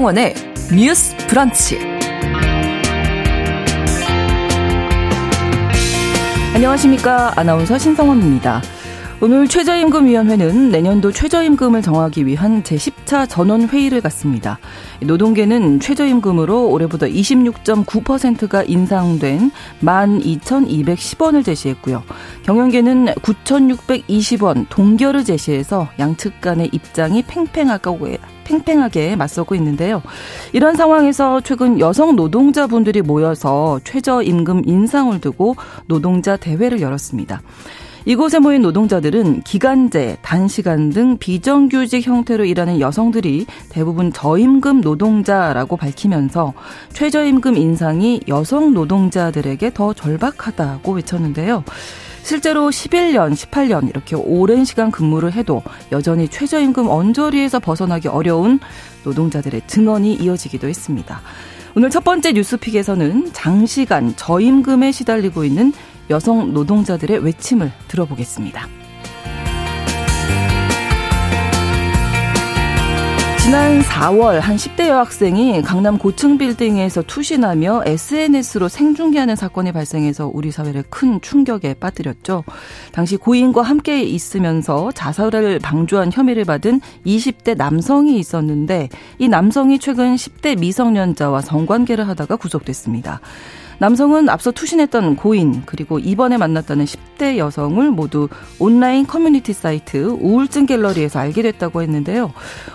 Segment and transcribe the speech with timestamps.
[0.00, 0.34] 신성원의
[0.74, 1.78] 뉴스 브런치.
[6.54, 7.34] 안녕하십니까.
[7.36, 8.62] 아나운서 신성원입니다.
[9.20, 14.58] 오늘 최저임금위원회는 내년도 최저임금을 정하기 위한 제10차 전원회의를 갖습니다.
[15.02, 19.50] 노동계는 최저임금으로 올해보다 26.9%가 인상된
[19.82, 22.02] 12,210원을 제시했고요.
[22.44, 28.08] 경영계는 9,620원 동결을 제시해서 양측 간의 입장이 팽팽하고
[28.50, 30.02] 팽팽하게 맞서고 있는데요.
[30.52, 35.54] 이런 상황에서 최근 여성 노동자분들이 모여서 최저임금 인상을 두고
[35.86, 37.42] 노동자 대회를 열었습니다.
[38.06, 46.54] 이곳에 모인 노동자들은 기간제, 단시간 등 비정규직 형태로 일하는 여성들이 대부분 저임금 노동자라고 밝히면서
[46.94, 51.62] 최저임금 인상이 여성 노동자들에게 더 절박하다고 외쳤는데요.
[52.22, 58.60] 실제로 11년, 18년 이렇게 오랜 시간 근무를 해도 여전히 최저임금 언저리에서 벗어나기 어려운
[59.04, 61.20] 노동자들의 증언이 이어지기도 했습니다.
[61.76, 65.72] 오늘 첫 번째 뉴스픽에서는 장시간 저임금에 시달리고 있는
[66.10, 68.68] 여성 노동자들의 외침을 들어보겠습니다.
[73.42, 80.84] 지난 4월 한 10대 여학생이 강남 고층 빌딩에서 투신하며 SNS로 생중계하는 사건이 발생해서 우리 사회를
[80.90, 82.44] 큰 충격에 빠뜨렸죠.
[82.92, 90.58] 당시 고인과 함께 있으면서 자살을 방조한 혐의를 받은 20대 남성이 있었는데 이 남성이 최근 10대
[90.60, 93.20] 미성년자와 성관계를 하다가 구속됐습니다.
[93.80, 98.28] 남성은 앞서 투신했던 고인 그리고 이번에 만났다는 10대 여성을 모두
[98.58, 102.30] 온라인 커뮤니티 사이트 우울증 갤러리에서 알게 됐다고 했는데요.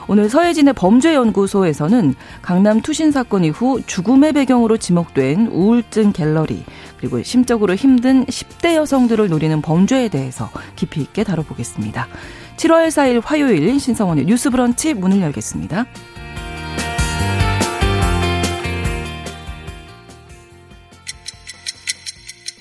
[0.07, 6.63] 오늘 서혜진의 범죄연구소에서는 강남 투신 사건 이후 죽음의 배경으로 지목된 우울증 갤러리
[6.97, 12.07] 그리고 심적으로 힘든 10대 여성들을 노리는 범죄에 대해서 깊이 있게 다뤄보겠습니다.
[12.57, 15.85] 7월 4일 화요일 신성원의 뉴스 브런치 문을 열겠습니다.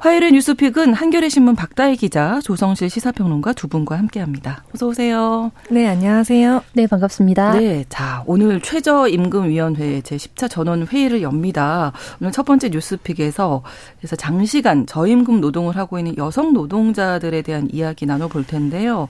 [0.00, 4.64] 화요일의 뉴스픽은 한겨레 신문 박다해 기자, 조성실 시사평론가 두 분과 함께합니다.
[4.74, 5.52] 어서 오세요.
[5.70, 6.62] 네, 안녕하세요.
[6.72, 7.58] 네, 반갑습니다.
[7.58, 11.92] 네, 자 오늘 최저임금위원회 제 10차 전원 회의를 엽니다.
[12.18, 13.62] 오늘 첫 번째 뉴스픽에서
[13.98, 19.06] 그래서 장시간 저임금 노동을 하고 있는 여성 노동자들에 대한 이야기 나눠볼 텐데요.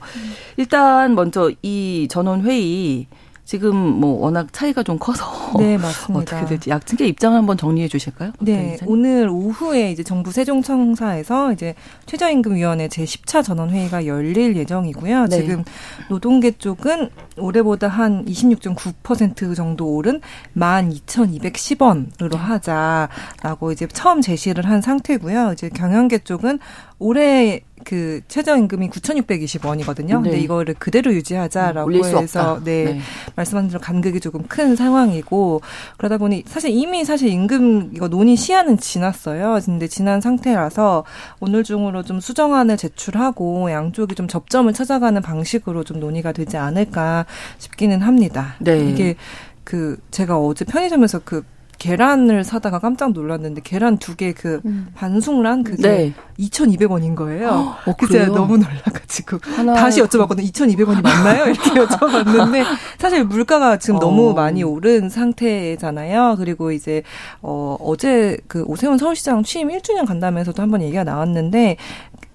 [0.57, 3.07] 일단 먼저 이 전원 회의
[3.51, 5.25] 지금 뭐 워낙 차이가 좀 커서
[5.59, 6.37] 네 맞습니다.
[6.37, 8.31] 어떻게 될지 약측의 입장 한번 정리해 주실까요?
[8.39, 11.75] 네 오늘 오후에 이제 정부 세종청사에서 이제
[12.05, 15.25] 최저임금위원회 제 10차 전원 회의가 열릴 예정이고요.
[15.25, 15.35] 네.
[15.35, 15.65] 지금
[16.09, 20.21] 노동계 쪽은 올해보다 한 26.9% 정도 오른
[20.55, 25.51] 12,210원으로 하자라고 이제 처음 제시를 한 상태고요.
[25.51, 26.59] 이제 경영계 쪽은
[26.99, 30.21] 올해 그 최저임금이 9,620원이거든요.
[30.21, 30.29] 네.
[30.29, 32.99] 근데 이거를 그대로 유지하자라고 음, 해서 네, 네.
[33.35, 35.61] 말씀하신 대로 간극이 조금 큰 상황이고
[35.97, 39.59] 그러다 보니 사실 이미 사실 임금 이거 논의 시한은 지났어요.
[39.65, 41.05] 근데 지난 상태라서
[41.39, 47.25] 오늘 중으로 좀 수정안을 제출하고 양쪽이 좀 접점을 찾아가는 방식으로 좀 논의가 되지 않을까
[47.57, 48.55] 싶기는 합니다.
[48.59, 48.89] 네.
[48.89, 49.15] 이게
[49.63, 51.43] 그 제가 어제 편의점에서 그
[51.81, 54.89] 계란을 사다가 깜짝 놀랐는데 계란 두 개그 음.
[54.93, 56.13] 반숙란 그게 네.
[56.37, 57.75] 2,200원인 거예요.
[57.85, 59.73] 어, 그래서 너무 놀라가지고 하나...
[59.73, 60.43] 다시 여쭤봤거든요.
[60.53, 61.45] 2,200원이 맞나요?
[61.45, 62.63] 이렇게 여쭤봤는데
[62.99, 63.99] 사실 물가가 지금 어.
[63.99, 66.35] 너무 많이 오른 상태잖아요.
[66.37, 67.01] 그리고 이제
[67.41, 71.77] 어 어제 그 오세훈 서울시장 취임 1주년 간담회에서도 한번 얘기가 나왔는데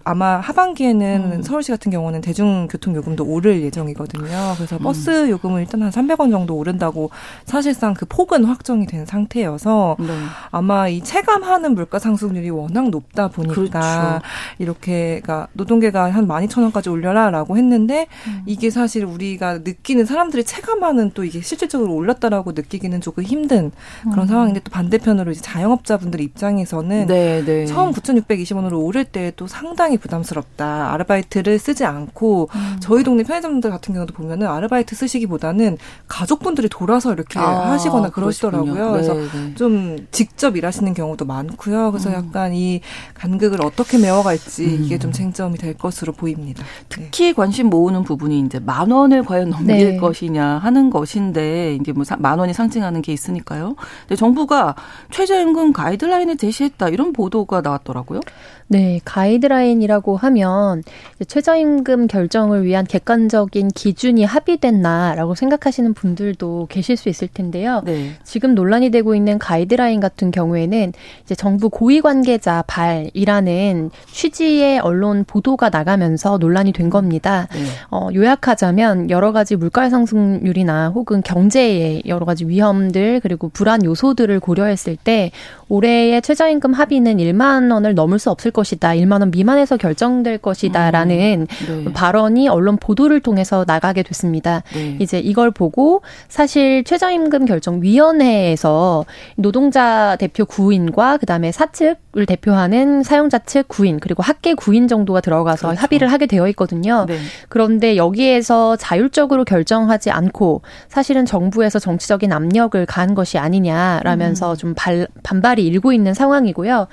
[0.06, 1.42] 아마 하반기에는 음.
[1.42, 4.54] 서울시 같은 경우는 대중교통 요금도 오를 예정이거든요.
[4.56, 4.82] 그래서 음.
[4.82, 7.10] 버스 요금은 일단 한 300원 정도 오른다고
[7.44, 10.06] 사실상 그 폭은 확정이 된 상태여서 네.
[10.50, 14.20] 아마 이 체감하는 물가 상승률이 워낙 높다 보니까 그렇죠.
[14.58, 18.42] 이렇게 가 노동계가 한 12,000원까지 올려라라고 했는데 음.
[18.46, 23.70] 이게 사실 우리가 느끼는 사람들이 체감하는 또 이게 실질적으로 올랐다라고 느끼기는 조금 힘든
[24.02, 24.26] 그런 음.
[24.26, 27.66] 상황인데 또 반대편으로 이제 자영업자분들 입장에서는 네, 네.
[27.66, 30.92] 처음 9,620원으로 오를 때 또 상당히 굉장히 부담스럽다.
[30.92, 32.76] 아르바이트를 쓰지 않고 음.
[32.80, 38.74] 저희 동네 편의점들 같은 경우도 보면은 아르바이트 쓰시기보다는 가족분들이 돌아서 이렇게 아, 하시거나 그러시더라고요.
[38.74, 39.54] 네, 그래서 네.
[39.54, 41.90] 좀 직접 일하시는 경우도 많고요.
[41.90, 42.14] 그래서 음.
[42.14, 42.80] 약간 이
[43.14, 44.84] 간극을 어떻게 메워갈지 음.
[44.84, 46.64] 이게 좀 쟁점이 될 것으로 보입니다.
[46.88, 47.32] 특히 네.
[47.32, 49.96] 관심 모으는 부분이 이제 만 원을 과연 넘길 네.
[49.96, 53.74] 것이냐 하는 것인데 이게 뭐만 원이 상징하는 게 있으니까요.
[54.02, 54.74] 근데 정부가
[55.10, 58.20] 최저임금 가이드라인을 제시했다 이런 보도가 나왔더라고요.
[58.68, 60.82] 네, 가이드라인이라고 하면
[61.24, 67.82] 최저임금 결정을 위한 객관적인 기준이 합의됐나라고 생각하시는 분들도 계실 수 있을 텐데요.
[67.84, 68.12] 네.
[68.24, 70.92] 지금 논란이 되고 있는 가이드라인 같은 경우에는
[71.22, 77.46] 이제 정부 고위 관계자 발이라는 취지의 언론 보도가 나가면서 논란이 된 겁니다.
[77.52, 77.60] 네.
[77.90, 84.96] 어, 요약하자면 여러 가지 물가 상승률이나 혹은 경제의 여러 가지 위험들 그리고 불안 요소들을 고려했을
[84.96, 85.30] 때
[85.68, 88.90] 올해의 최저임금 합의는 1만 원을 넘을 수 없을 것이다.
[88.90, 91.92] 1만 원 미만에서 결정될 것이다라는 음, 네.
[91.92, 94.62] 발언이 언론 보도를 통해서 나가게 됐습니다.
[94.72, 94.96] 네.
[94.98, 99.04] 이제 이걸 보고 사실 최저임금 결정 위원회에서
[99.36, 105.82] 노동자 대표 구인과 그다음에 사측을 대표하는 사용자 측 구인 그리고 학계 구인 정도가 들어가서 그렇죠.
[105.82, 107.04] 합의를 하게 되어 있거든요.
[107.06, 107.18] 네.
[107.50, 114.56] 그런데 여기에서 자율적으로 결정하지 않고 사실은 정부에서 정치적인 압력을 가한 것이 아니냐라면서 음.
[114.56, 116.86] 좀 발, 반발이 일고 있는 상황이고요.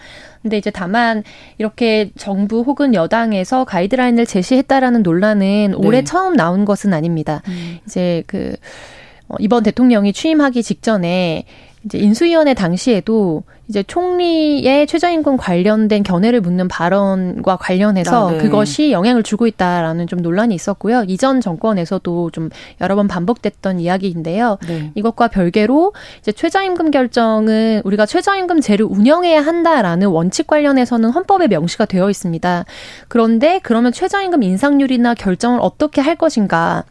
[0.44, 1.24] 근데 이제 다만
[1.58, 6.04] 이렇게 정부 혹은 여당에서 가이드라인을 제시했다라는 논란은 올해 네.
[6.04, 7.42] 처음 나온 것은 아닙니다.
[7.48, 7.80] 음.
[7.86, 8.56] 이제 그
[9.28, 11.46] 어, 이번 대통령이 취임하기 직전에
[11.86, 18.38] 이제 인수위원회 당시에도 이제 총리의 최저임금 관련된 견해를 묻는 발언과 관련해서 아, 네.
[18.38, 21.04] 그것이 영향을 주고 있다라는 좀 논란이 있었고요.
[21.08, 22.50] 이전 정권에서도 좀
[22.82, 24.58] 여러 번 반복됐던 이야기인데요.
[24.68, 24.92] 네.
[24.96, 32.66] 이것과 별개로 이제 최저임금 결정은 우리가 최저임금제를 운영해야 한다라는 원칙 관련해서는 헌법에 명시가 되어 있습니다.
[33.08, 36.84] 그런데 그러면 최저임금 인상률이나 결정을 어떻게 할 것인가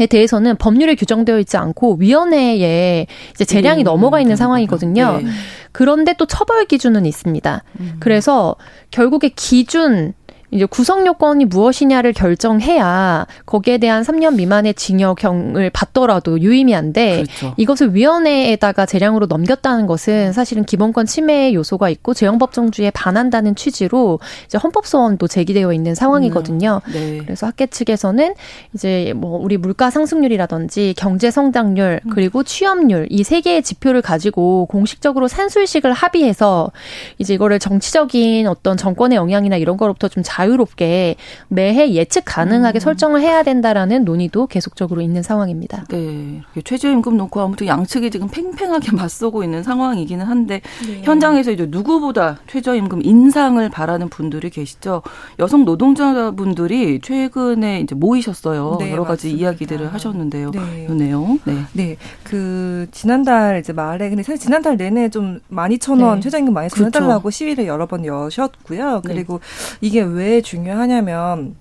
[0.00, 5.20] 에 대해서는 법률에 규정되어 있지 않고 위원회에 이제 재량이 음, 넘어가 있는 상황이거든요.
[5.22, 5.28] 네.
[5.72, 7.64] 그런데 또 처벌 기준은 있습니다.
[7.80, 7.96] 음.
[7.98, 8.54] 그래서
[8.92, 10.12] 결국에 기준
[10.50, 17.54] 이제 구성 요건이 무엇이냐를 결정해야 거기에 대한 3년 미만의 징역형을 받더라도 유의미한데 그렇죠.
[17.56, 24.86] 이것을 위원회에다가 재량으로 넘겼다는 것은 사실은 기본권 침해의 요소가 있고 재형법정주의에 반한다는 취지로 이제 헌법
[24.86, 26.80] 소원도 제기되어 있는 상황이거든요.
[26.86, 27.18] 음, 네.
[27.18, 28.34] 그래서 학계 측에서는
[28.74, 32.10] 이제 뭐 우리 물가 상승률이라든지 경제 성장률 음.
[32.10, 36.72] 그리고 취업률 이 세 개의 지표를 가지고 공식적으로 산술식을 합의해서
[37.18, 41.16] 이제 이거를 정치적인 어떤 정권의 영향이나 이런 거로부터 좀 자 유롭게
[41.48, 42.80] 매해 예측 가능하게 음.
[42.80, 45.84] 설정을 해야 된다라는 논의도 계속적으로 있는 상황입니다.
[45.88, 46.42] 네.
[46.62, 51.02] 최저임금 놓고 아무튼 양측이 지금 팽팽하게 맞서고 있는 상황이기는 한데 네.
[51.02, 55.02] 현장에서 이제 누구보다 최저임금 인상을 바라는 분들이 계시죠.
[55.38, 58.76] 여성 노동자분들이 최근에 이제 모이셨어요.
[58.80, 59.42] 네, 여러 가지 맞습니다.
[59.42, 60.50] 이야기들을 하셨는데요.
[60.50, 60.86] 네.
[60.90, 61.38] 네요.
[61.44, 61.54] 네.
[61.72, 61.96] 네.
[62.24, 66.20] 그 지난달 이제 말에 근데 사실 지난달 내내 좀 12,000원 네.
[66.20, 67.30] 최저임금 많이 전해달라고 그렇죠.
[67.30, 68.94] 시위를 여러 번 여셨고요.
[68.94, 69.00] 네.
[69.04, 69.40] 그리고
[69.80, 71.56] 이게 왜왜 중요하냐면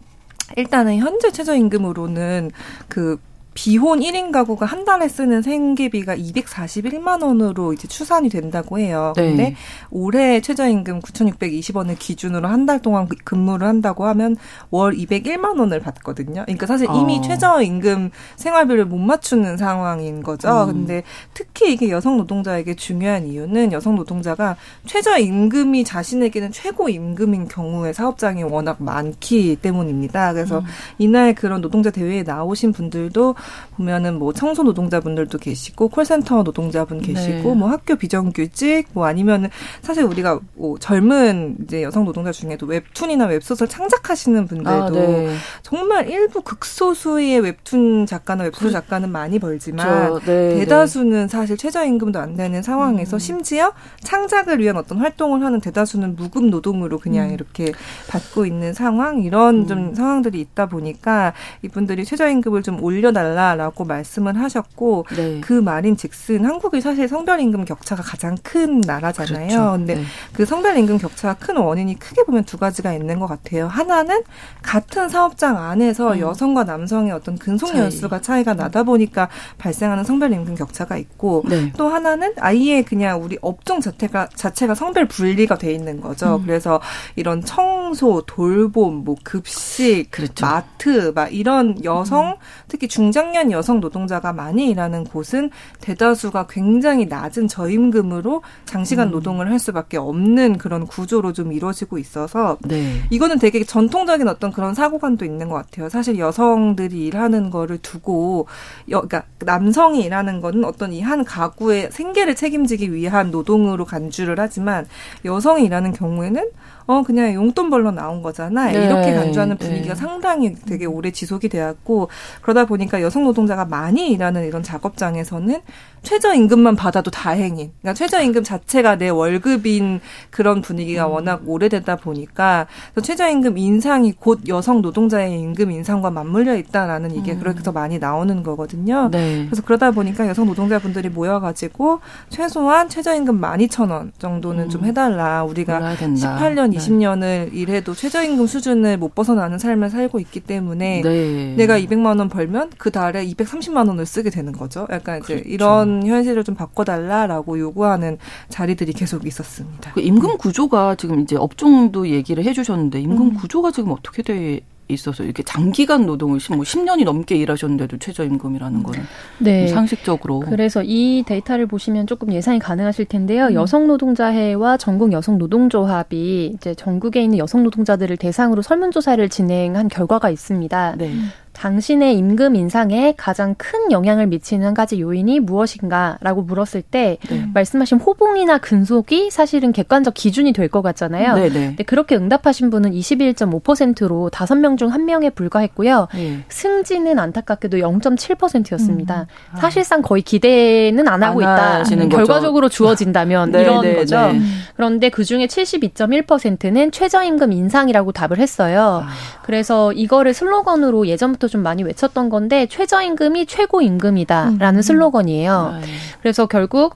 [0.58, 2.52] 일단은 현재 최저임금으로는
[2.90, 3.18] 그
[3.58, 9.14] 비혼 1인 가구가 한 달에 쓰는 생계비가 241만 원으로 이제 추산이 된다고 해요.
[9.18, 9.24] 네.
[9.30, 9.56] 근데
[9.90, 14.36] 올해 최저임금 9,620원을 기준으로 한 달 동안 근무를 한다고 하면
[14.72, 16.44] 월 201만 원을 받거든요.
[16.44, 17.22] 그러니까 사실 이미 어.
[17.22, 20.66] 최저임금 생활비를 못 맞추는 상황인 거죠.
[20.66, 20.74] 음.
[20.74, 21.04] 근데
[21.34, 28.84] 특히 이게 여성 노동자에게 중요한 이유는 여성 노동자가 최저임금이 자신에게는 최고 임금인 경우에 사업장이 워낙
[28.84, 30.34] 많기 때문입니다.
[30.34, 30.66] 그래서 음.
[30.98, 33.34] 이날 그런 노동자 대회에 나오신 분들도
[33.78, 37.56] 보면은 뭐 청소 노동자분들도 계시고 콜센터 노동자분 계시고 네.
[37.56, 39.50] 뭐 학교 비정규직 뭐 아니면은
[39.82, 45.36] 사실 우리가 뭐 젊은 이제 여성 노동자 중에도 웹툰이나 웹소설 창작하시는 분들도 아, 네.
[45.62, 52.36] 정말 일부 극소수의 웹툰 작가나 웹소설 작가는 많이 벌지만 네, 네, 대다수는 사실 최저임금도 안
[52.36, 53.20] 되는 상황에서 음.
[53.20, 57.34] 심지어 창작을 위한 어떤 활동을 하는 대다수는 무급 노동으로 그냥 음.
[57.34, 57.72] 이렇게
[58.10, 59.68] 받고 있는 상황 이런 음.
[59.68, 65.40] 좀 상황들이 있다 보니까 이분들이 최저임금을 좀 올려달라 달라라고 말씀을 하셨고 네.
[65.42, 69.48] 그 말인즉슨 한국이 사실 성별 임금 격차가 가장 큰 나라잖아요.
[69.48, 69.72] 그렇죠.
[69.74, 70.04] 근데 네.
[70.34, 73.68] 그 성별 임금 격차가 큰 원인이 크게 보면 두 가지가 있는 것 같아요.
[73.68, 74.24] 하나는
[74.64, 76.20] 같은 사업장 안에서 음.
[76.20, 79.30] 여성과 남성의 어떤 근속 연수가 차이가 나다 보니까
[79.60, 81.72] 발생하는 성별 임금 격차가 있고 네.
[81.78, 86.38] 또 하나는 아예 그냥 우리 업종 자체가 자체가 성별 분리가 돼 있는 거죠.
[86.38, 86.46] 음.
[86.46, 86.82] 그래서
[87.16, 90.46] 이런 청소, 돌봄, 뭐 급식, 그렇죠.
[90.46, 92.36] 마트 막 이런 여성 음.
[92.68, 95.50] 특히 중장 중장년 여성 노동자가 많이 일하는 곳은
[95.82, 99.12] 대다수가 굉장히 낮은 저임금으로 장시간 음.
[99.12, 103.02] 노동을 할 수밖에 없는 그런 구조로 좀 이루어지고 있어서 네.
[103.10, 105.90] 이거는 되게 전통적인 어떤 그런 사고관도 있는 것 같아요.
[105.90, 108.48] 사실 여성들이 일하는 거를 두고
[108.92, 114.86] 여, 그러니까 남성이 일하는 거는 어떤 이 한 가구의 생계를 책임지기 위한 노동으로 간주를 하지만
[115.24, 116.50] 여성이 일하는 경우에는
[116.88, 118.86] 어 그냥 용돈 벌러 나온 거잖아 네.
[118.86, 120.00] 이렇게 간주하는 분위기가 네.
[120.00, 122.10] 상당히 되게 오래 지속이 되었고
[122.42, 125.62] 그러다 보니까 여성 노동자가 많이 일하는 이런 작업장에서는
[126.04, 130.00] 최저임금만 받아도 다행인 그러니까 최저임금 자체가 내 월급인
[130.30, 131.12] 그런 분위기가 음.
[131.12, 132.68] 워낙 오래되다 보니까
[133.02, 137.40] 최저임금 인상이 곧 여성 노동자의 임금 인상과 맞물려 있다라는 이게 음.
[137.40, 139.10] 그렇게 더 많이 나오는 거거든요.
[139.12, 139.46] 네.
[139.46, 142.00] 그래서 그러다 보니까 여성 노동자분들이 모여가지고
[142.30, 144.70] 최소한 최저임금 만 이천 원 정도는 음.
[144.70, 151.56] 좀 해달라 우리가 18년 20년을 일해도 최저임금 수준을 못 벗어나는 삶을 살고 있기 때문에 네.
[151.58, 154.88] 내가 200만 원 벌면 그 달에 230만 원을 쓰게 되는 거죠.
[154.92, 155.50] 약간 이제 그렇죠.
[155.50, 158.18] 이런 현실을 좀 바꿔달라라고 요구하는
[158.50, 159.92] 자리들이 계속 있었습니다.
[159.94, 163.34] 그 임금 구조가 지금 이제 업종도 얘기를 해주셨는데 임금 음.
[163.36, 169.02] 구조가 지금 어떻게 돼 있어서 이렇게 장기간 노동을 뭐 10년이 넘게 일하셨는데도 최저임금이라는 거는
[169.40, 169.68] 네.
[169.68, 173.48] 상식적으로 그래서 이 데이터를 보시면 조금 예상이 가능하실 텐데요.
[173.48, 173.54] 음.
[173.54, 180.96] 여성 노동자회와 전국 여성 노동조합이 이제 전국에 있는 여성 노동자들을 대상으로 설문조사를 진행한 결과가 있습니다.
[180.98, 181.12] 네.
[181.58, 187.46] 당신의 임금 인상에 가장 큰 영향을 미치는 한 가지 요인이 무엇인가라고 물었을 때 네.
[187.52, 191.36] 말씀하신 호봉이나 근속이 사실은 객관적 기준이 될 것 같잖아요.
[191.36, 191.68] 네, 네.
[191.68, 196.10] 근데 그렇게 응답하신 분은 21.5%로 5명 중 1명에 불과했고요.
[196.14, 196.44] 네.
[196.50, 199.22] 승진은 안타깝게도 0.7%였습니다.
[199.22, 199.26] 음.
[199.54, 199.58] 아.
[199.62, 202.08] 사실상 거의 기대는 안 하고 안 있다.
[202.10, 204.20] 결과적으로 주어진다면 네, 이런 네, 거죠.
[204.34, 204.42] 네.
[204.76, 209.04] 그런데 그중에 72.1%는 최저임금 인상이라고 답을 했어요.
[209.06, 209.10] 아.
[209.44, 214.82] 그래서 이거를 슬로건으로 예전부터 때부터 좀 많이 외쳤던 건데 최저임금이 최고 임금이다라는 음.
[214.82, 215.52] 슬로건이에요.
[215.52, 215.88] 아, 예.
[216.22, 216.96] 그래서 결국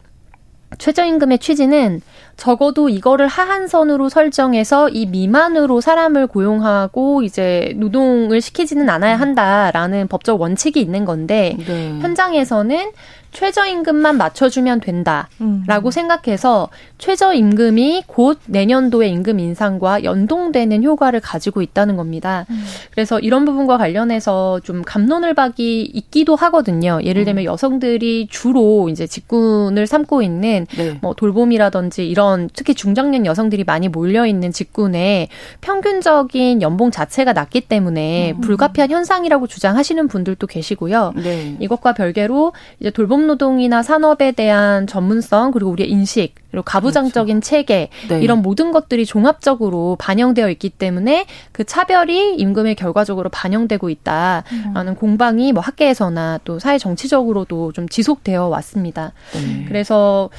[0.78, 2.02] 최저임금의 취지는
[2.38, 10.80] 적어도 이거를 하한선으로 설정해서 이 미만으로 사람을 고용하고 이제 노동을 시키지는 않아야 한다라는 법적 원칙이
[10.80, 12.00] 있는 건데 네.
[12.00, 12.92] 현장에서는
[13.32, 15.92] 최저임금만 맞춰주면 된다라고 음.
[15.92, 22.46] 생각해서 최저임금이 곧 내년도의 임금 인상과 연동되는 효과를 가지고 있다는 겁니다.
[22.50, 22.64] 음.
[22.92, 27.00] 그래서 이런 부분과 관련해서 좀 감론을 박이 있기도 하거든요.
[27.04, 27.46] 예를 들면 음.
[27.46, 30.98] 여성들이 주로 이제 직군을 삼고 있는 네.
[31.02, 35.30] 뭐 돌봄이라든지 이런 특히 중장년 여성들이 많이 몰려 있는 직군에
[35.62, 38.42] 평균적인 연봉 자체가 낮기 때문에 음.
[38.42, 41.14] 불가피한 현상이라고 주장하시는 분들도 계시고요.
[41.16, 41.56] 네.
[41.60, 47.50] 이것과 별개로 이제 돌봄 노동이나 산업에 대한 전문성 그리고 우리의 인식 그리고 가부장적인 그렇죠.
[47.50, 48.22] 체계 네.
[48.22, 54.96] 이런 모든 것들이 종합적으로 반영되어 있기 때문에 그 차별이 임금에 결과적으로 반영되고 있다라는 음.
[54.96, 59.14] 공방이 뭐 학계에서나 또 사회 정치적으로도 좀 지속되어 왔습니다.
[59.34, 59.66] 네.
[59.68, 60.30] 그래서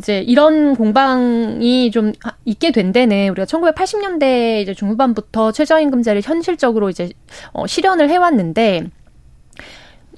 [0.00, 2.12] 이제 이런 공방이 좀
[2.46, 7.10] 있게 된 데는 우리가 1980년대 이제 중후반부터 최저임금제를 현실적으로 이제
[7.52, 8.88] 어, 실현을 해왔는데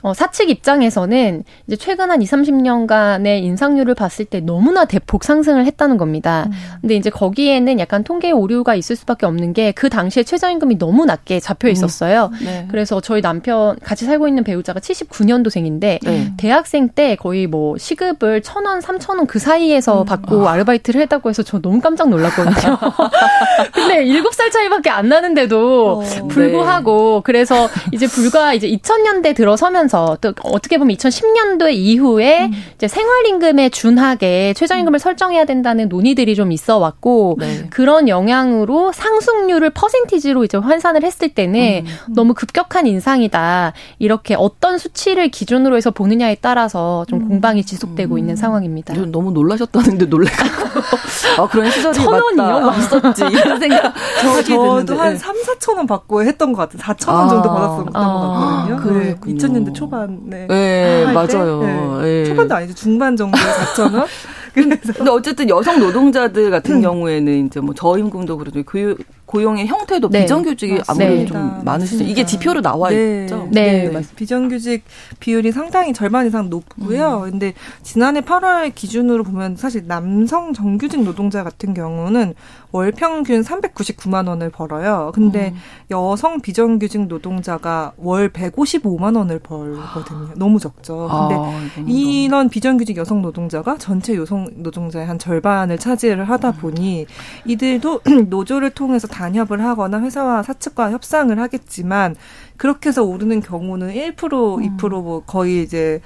[0.02, 5.96] 어, 사측 입장에서는 이제 최근 한 2, 30년간의 인상률을 봤을 때 너무나 대폭 상승을 했다는
[5.96, 6.44] 겁니다.
[6.46, 6.52] 음.
[6.80, 11.40] 근데 이제 거기에는 약간 통계 오류가 있을 수밖에 없는 게 그 당시에 최저임금이 너무 낮게
[11.40, 11.72] 잡혀 음.
[11.72, 12.30] 있었어요.
[12.32, 12.44] 음.
[12.44, 12.66] 네.
[12.70, 16.32] 그래서 저희 남편 같이 살고 있는 배우자가 79년도생인데 네.
[16.36, 20.04] 대학생 때 거의 뭐 시급을 1,000원, 3,000원 그 사이에서 음.
[20.04, 20.52] 받고 아.
[20.52, 22.78] 아르바이트를 했다고 해서 저 너무 깜짝 놀랐거든요.
[23.74, 27.22] 근데 7살 차이밖에 안 나는데도 어, 불구하고 네.
[27.24, 32.52] 그래서 이제 불과 이제 2000년대 들어서면서 하면서 또 어떻게 보면 2010년도 이후에 음.
[32.74, 34.98] 이제 생활임금에 준하게 최저임금을 음.
[34.98, 37.66] 설정해야 된다는 논의들이 좀 있어 왔고 네.
[37.70, 42.14] 그런 영향으로 상승률을 퍼센티지로 이제 환산을 했을 때는 음.
[42.14, 43.74] 너무 급격한 인상이다.
[43.98, 47.28] 이렇게 어떤 수치를 기준으로 해서 보느냐에 따라서 좀 음.
[47.28, 48.36] 공방이 지속되고 있는 음.
[48.36, 48.94] 상황입니다.
[48.94, 50.32] 너무 놀라셨다는데 놀래고
[51.38, 52.66] 아, 그런 시절이 천 원이요?
[52.68, 53.24] 없었지.
[53.30, 56.94] 이런 생각 저, 저도 한 3, 4천 원 받고 했던 것 같아요.
[56.94, 59.00] 4천 원 정도 받았었던 아, 것 같거든요.
[59.02, 59.14] 네.
[59.14, 60.46] 2000년대 초 반에.
[60.48, 61.62] 네, 맞아요.
[61.62, 62.02] 네.
[62.02, 62.24] 네.
[62.24, 62.74] 초반도 아니죠.
[62.74, 64.06] 중반 정도에 4천 원.
[64.54, 66.82] 그래서 근데 어쨌든 여성 노동자들 같은 음.
[66.82, 68.62] 경우에는 이제 뭐 저임금도 그렇죠.
[68.64, 68.96] 그
[69.32, 70.20] 고용의 형태도 네.
[70.20, 71.24] 비정규직이 아무래도 네.
[71.24, 72.04] 좀 많으시죠.
[72.04, 73.22] 이게 지표로 나와 네.
[73.22, 73.48] 있죠.
[73.50, 74.02] 네, 네.
[74.14, 74.84] 비정규직
[75.20, 77.22] 비율이 상당히 절반 이상 높고요.
[77.24, 77.30] 음.
[77.30, 82.34] 근데 지난해 8월 기준으로 보면 사실 남성 정규직 노동자 같은 경우는
[82.72, 85.12] 월 평균 399만 원을 벌어요.
[85.14, 85.56] 근데 음.
[85.90, 90.34] 여성 비정규직 노동자가 월 155만 원을 벌거든요.
[90.36, 91.08] 너무 적죠.
[91.10, 97.06] 근데 아, 이런 비정규직 여성 노동자가 전체 여성 노동자의 한 절반을 차지를 하다 보니
[97.46, 102.16] 이들도 노조를 통해서 단협을 하거나 회사와 사측과 협상을 하겠지만
[102.56, 106.00] 그렇게 해서 오르는 경우는 1% 2%뭐 거의 이제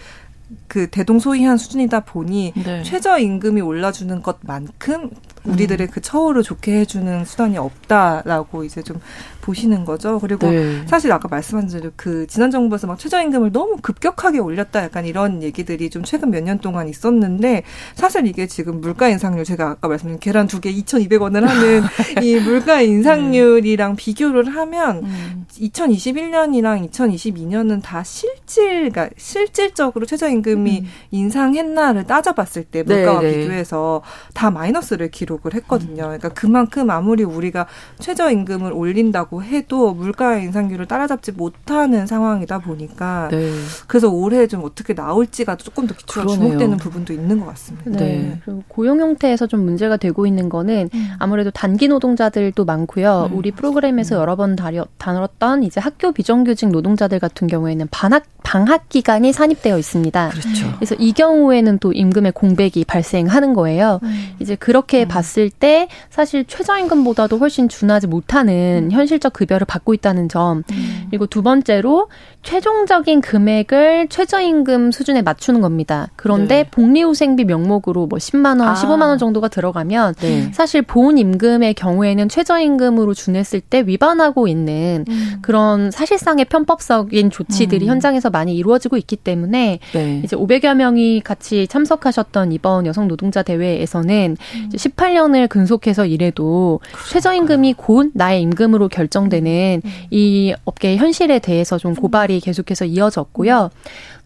[0.68, 2.82] 그 대동소이한 수준이다 보니 네.
[2.82, 5.10] 최저 임금이 올라주는 것만큼
[5.46, 5.90] 우리들의 음.
[5.92, 9.00] 그 처우를 좋게 해주는 수단이 없다라고 이제 좀
[9.40, 10.18] 보시는 거죠.
[10.18, 10.82] 그리고 네.
[10.86, 15.88] 사실 아까 말씀한 대로 그 지난 정부에서 막 최저임금을 너무 급격하게 올렸다 약간 이런 얘기들이
[15.90, 17.62] 좀 최근 몇 년 동안 있었는데
[17.94, 21.82] 사실 이게 지금 물가 인상률 제가 아까 말씀드린 계란 두 개 2,200원을 하는
[22.22, 23.96] 이 물가 인상률이랑 음.
[23.96, 25.46] 비교를 하면 음.
[25.60, 30.86] 2021년이랑 2022년은 다 실질 그러니까 실질적으로 최저임금이 음.
[31.10, 33.38] 인상했나를 따져봤을 때 물가와 네, 네.
[33.40, 34.02] 비교해서
[34.34, 36.02] 다 마이너스를 기록 을 했거든요.
[36.04, 37.66] 그러니까 그만큼 아무리 우리가
[37.98, 43.50] 최저임금을 올린다고 해도 물가 인상률을 따라잡지 못하는 상황이다 보니까 네.
[43.86, 46.48] 그래서 올해 좀 어떻게 나올지가 조금 더 기초가 그러네요.
[46.48, 47.90] 주목되는 부분도 있는 것 같습니다.
[47.90, 47.98] 네.
[47.98, 48.40] 네.
[48.44, 51.08] 그리고 고용 형태에서 좀 문제가 되고 있는 거는 음.
[51.18, 53.28] 아무래도 단기 노동자들도 많고요.
[53.30, 53.38] 음.
[53.38, 54.20] 우리 프로그램에서 음.
[54.20, 60.28] 여러 번 다뤘던 이제 학교 비정규직 노동자들 같은 경우에는 반학 방학 기간이 산입되어 있습니다.
[60.28, 60.72] 그렇죠.
[60.76, 63.98] 그래서 이 경우에는 또 임금의 공백이 발생하는 거예요.
[64.04, 64.34] 음.
[64.38, 65.08] 이제 그렇게 음.
[65.26, 68.92] 봤을 때 사실 최저임금보다도 훨씬 준하지 못하는 음.
[68.92, 70.62] 현실적 급여를 받고 있다는 점.
[70.70, 71.06] 음.
[71.10, 72.08] 그리고 두 번째로
[72.46, 76.08] 최종적인 금액을 최저임금 수준에 맞추는 겁니다.
[76.14, 76.70] 그런데 네.
[76.70, 78.74] 복리후생비 명목으로 뭐 10만 원, 아.
[78.74, 80.52] 15만 원 정도가 들어가면 네.
[80.52, 85.38] 사실 보훈 임금의 경우에는 최저임금으로 준했을 때 위반하고 있는 음.
[85.42, 87.90] 그런 사실상의 편법적인 조치들이 음.
[87.90, 90.20] 현장에서 많이 이루어지고 있기 때문에 네.
[90.24, 94.70] 이제 500여 명이 같이 참석하셨던 이번 여성 노동자 대회에서는 음.
[94.72, 97.10] 이제 18년을 근속해서 일해도 그러니까요.
[97.10, 99.90] 최저임금이 곧 나의 임금으로 결정되는 음.
[100.12, 103.70] 이 업계의 현실에 대해서 좀 고발이 계속해서 이어졌고요.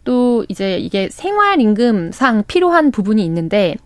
[0.05, 3.77] 또 이제 이게 생활 임금상 필요한 부분이 있는데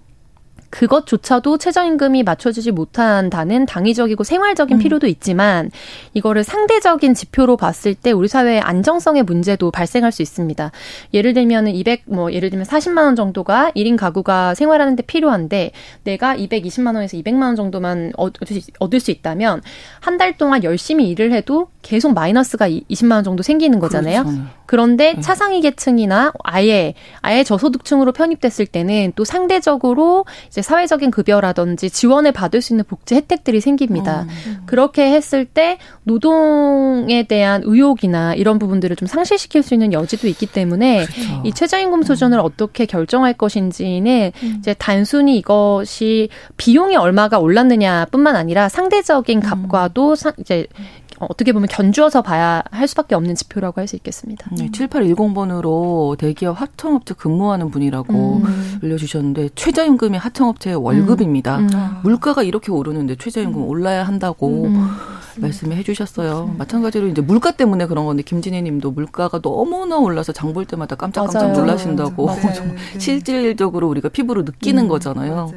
[0.74, 4.82] 그것조차도 최저임금이 맞춰주지 못한다는 당위적이고 생활적인 음.
[4.82, 5.70] 필요도 있지만
[6.14, 10.72] 이거를 상대적인 지표로 봤을 때 우리 사회의 안정성의 문제도 발생할 수 있습니다.
[11.12, 15.70] 예를 들면 200, 뭐, 예를 들면 40만 원 정도가 1인 가구가 생활하는데 필요한데
[16.02, 19.62] 내가 220만 원에서 200만 원 정도만 얻을 수 있다면
[20.00, 24.22] 한 달 동안 열심히 일을 해도 계속 마이너스가 20만 원 정도 생기는 거잖아요.
[24.24, 24.40] 그렇죠.
[24.66, 25.20] 그런데 네.
[25.20, 32.72] 차상위 계층이나 아예 아예 저소득층으로 편입됐을 때는 또 상대적으로 이제 사회적인 급여라든지 지원을 받을 수
[32.72, 34.22] 있는 복지 혜택들이 생깁니다.
[34.22, 34.62] 어.
[34.64, 41.04] 그렇게 했을 때 노동에 대한 의욕이나 이런 부분들을 좀 상실시킬 수 있는 여지도 있기 때문에
[41.04, 41.42] 그렇죠.
[41.44, 42.44] 이 최저임금 수준을 음.
[42.44, 44.56] 어떻게 결정할 것인지는 음.
[44.58, 49.42] 이제 단순히 이것이 비용이 얼마가 올랐느냐뿐만 아니라 상대적인 음.
[49.42, 50.32] 값과도 음.
[50.38, 50.66] 이제
[51.20, 54.48] 어떻게 보면 견주어서 봐야 할 수밖에 없는 지표라고 할 수 있겠습니다.
[54.56, 58.78] 네, 7810번으로 대기업 하청업체 근무하는 분이라고 음.
[58.82, 61.58] 올려주셨는데 최저임금이 하청업체의 월급입니다.
[61.58, 61.68] 음.
[61.72, 61.96] 음.
[62.02, 63.68] 물가가 이렇게 오르는데 최저임금 음.
[63.68, 64.90] 올라야 한다고 음.
[65.36, 66.50] 말씀해 주셨어요.
[66.52, 66.58] 음.
[66.58, 71.42] 마찬가지로 이제 물가 때문에 그런 건데 김진애 님도 물가가 너무나 올라서 장 볼 때마다 깜짝깜짝
[71.48, 71.58] 맞아요.
[71.58, 72.52] 놀라신다고 네,
[72.94, 72.98] 네.
[73.00, 75.34] 실질적으로 우리가 피부로 느끼는 거잖아요.
[75.34, 75.50] 맞아요.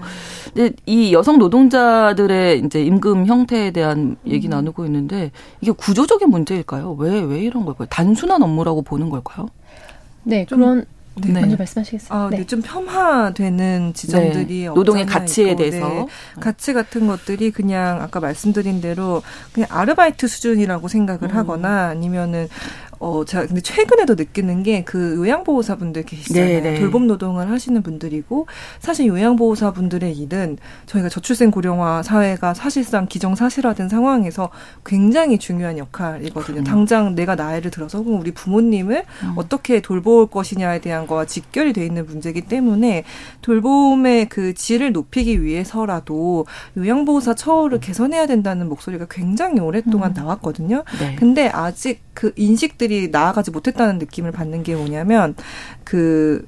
[0.58, 5.30] 근데 이 여성 노동자들의 이제 임금 형태에 대한 얘기 나누고 있는데
[5.62, 6.96] 이게 구조적인 문제일까요?
[6.98, 7.88] 왜, 왜 이런 걸까요?
[7.92, 9.50] 단순한 업무라고 보는 걸까요?
[10.24, 11.42] 네, 그런 네.
[11.42, 12.20] 먼저 말씀하시겠어요?
[12.20, 12.44] 아, 네.
[12.48, 14.66] 좀 폄하되는 지점들이 네.
[14.66, 16.08] 노동의 가치에 있고, 대해서 네.
[16.40, 19.22] 가치 같은 것들이 그냥 아까 말씀드린 대로
[19.54, 21.36] 그냥 아르바이트 수준이라고 생각을 음.
[21.36, 22.48] 하거나 아니면은
[23.00, 26.62] 어, 제가 근데 최근에도 느끼는 게 그 요양보호사분들 계시잖아요.
[26.62, 26.80] 네네.
[26.80, 28.48] 돌봄 노동을 하시는 분들이고
[28.80, 34.50] 사실 요양보호사분들의 일은 저희가 저출생 고령화 사회가 사실상 기정사실화된 상황에서
[34.86, 36.60] 굉장히 중요한 역할이거든요.
[36.60, 36.64] 음.
[36.64, 39.34] 당장 내가 나이를 들어서 혹은 우리 부모님을 음.
[39.36, 43.04] 어떻게 돌볼 것이냐에 대한 거와 직결이 돼 있는 문제이기 때문에
[43.42, 46.46] 돌봄의 그 질을 높이기 위해서라도
[46.78, 50.14] 요양보호사 처우를 개선해야 된다는 목소리가 굉장히 오랫동안 음.
[50.14, 50.84] 나왔거든요.
[51.00, 51.16] 네.
[51.18, 55.36] 근데 아직 그 인식들이 나아가지 못했다는 느낌을 받는 게 뭐냐면
[55.84, 56.44] 그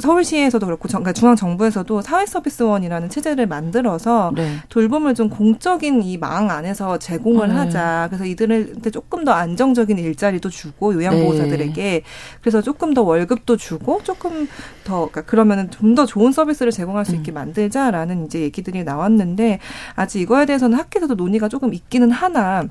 [0.00, 4.58] 서울시에서도 그렇고 그러니까 중앙 정부에서도 사회 서비스원이라는 체제를 만들어서 네.
[4.68, 7.54] 돌봄을 좀 공적인 이 망 안에서 제공을 네.
[7.54, 8.08] 하자.
[8.10, 12.02] 그래서 이들한테 조금 더 안정적인 일자리도 주고 요양보호사들에게 네.
[12.42, 14.46] 그래서 조금 더 월급도 주고 조금
[14.84, 17.34] 더 그러니까 그러면은 좀 더 좋은 서비스를 제공할 수 있게 음.
[17.34, 19.58] 만들자라는 이제 얘기들이 나왔는데
[19.96, 22.68] 아직 이거에 대해서는 학계에서도 논의가 조금 있기는 하나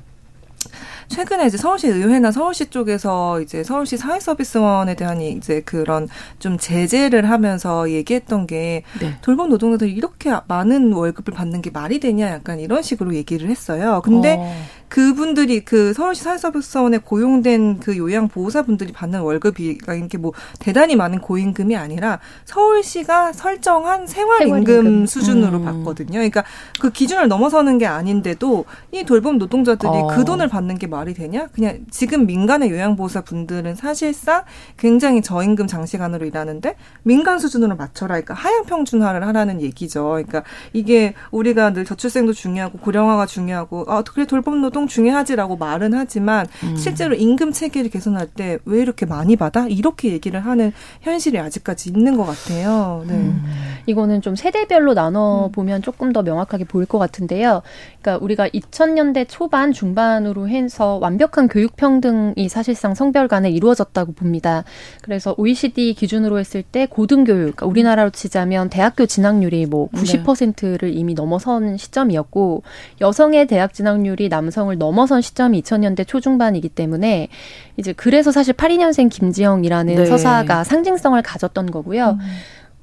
[1.08, 7.90] 최근에 이제 서울시 의회나 서울시 쪽에서 이제 서울시 사회서비스원에 대한 이제 그런 좀 제재를 하면서
[7.90, 9.16] 얘기했던 게 네.
[9.22, 14.00] 돌봄 노동자들이 이렇게 많은 월급을 받는 게 말이 되냐 약간 이런 식으로 얘기를 했어요.
[14.04, 14.52] 근데 어.
[14.88, 21.76] 그분들이 그 서울시 사회서비스원에 고용된 그 요양 보호사분들이 받는 월급이 이렇게 뭐 대단히 많은 고임금이
[21.76, 25.06] 아니라 서울시가 설정한 생활임금, 생활 임금.
[25.06, 25.64] 수준으로 음.
[25.64, 26.12] 받거든요.
[26.12, 26.44] 그러니까
[26.80, 30.06] 그 기준을 넘어서는 게 아닌데도 이 돌봄 노동자들이 어.
[30.08, 31.48] 그 돈을 받는 게 말이 되냐?
[31.48, 34.44] 그냥 지금 민간의 요양 보호사 분들은 사실상
[34.76, 38.14] 굉장히 저임금 장시간으로 일하는데 민간 수준으로 맞춰라.
[38.14, 40.04] 그러니까 하향 평준화를 하라는 얘기죠.
[40.04, 46.46] 그러니까 이게 우리가 늘 저출생도 중요하고 고령화가 중요하고 아 그래 돌봄 노동 중요하지라고 말은 하지만
[46.62, 46.76] 음.
[46.76, 49.66] 실제로 임금 체계를 개선할 때 왜 이렇게 많이 받아?
[49.66, 53.04] 이렇게 얘기를 하는 현실이 아직까지 있는 것 같아요.
[53.06, 53.14] 네.
[53.14, 53.42] 음.
[53.86, 55.52] 이거는 좀 세대별로 나눠 음.
[55.52, 57.62] 보면 조금 더 명확하게 보일 것 같은데요.
[58.00, 64.64] 그러니까 우리가 2000년대 초반 중반으로 해서 완벽한 교육 평등이 사실상 성별 간에 이루어졌다고 봅니다.
[65.02, 71.76] 그래서 OECD 기준으로 했을 때 고등교육, 그러니까 우리나라로 치자면 대학교 진학률이 뭐 90%를 이미 넘어선
[71.76, 72.62] 시점이었고
[73.00, 77.28] 여성의 대학 진학률이 남성 을 넘어선 시점이 2000년대 초중반이기 때문에
[77.76, 80.06] 이제 그래서 사실 82년생 김지영이라는 네.
[80.06, 82.18] 서사가 상징성을 가졌던 거고요.
[82.20, 82.26] 음.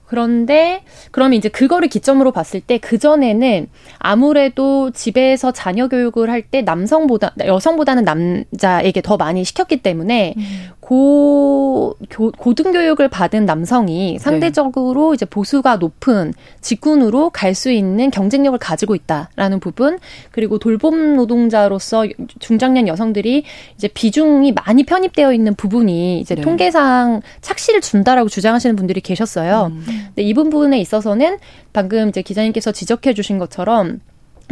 [0.06, 3.68] 그런데 그러면 이제 그거를 기점으로 봤을 때 그전에는
[3.98, 10.44] 아무래도 집에서 자녀 교육을 할 때 남성보다 여성보다는 남자에게 더 많이 시켰기 때문에 음.
[10.86, 14.20] 고 교, 고등교육을 받은 남성이 네.
[14.20, 15.16] 상대적으로 네.
[15.16, 19.98] 이제 보수가 높은 직군으로 갈 수 있는 경쟁력을 가지고 있다라는 부분
[20.32, 22.06] 그리고 돌봄 노동자로서
[22.40, 23.46] 중장년 여성들이
[23.76, 26.42] 이제 비중이 많이 편입되어 있는 부분이 이제 네.
[26.42, 29.72] 통계상 착시를 준다라고 주장하시는 분들이 계셨어요.
[29.72, 29.84] 음.
[29.88, 31.38] 근데 이 부분에 있어서는
[31.72, 34.02] 방금 이제 기자님께서 지적해 주신 것처럼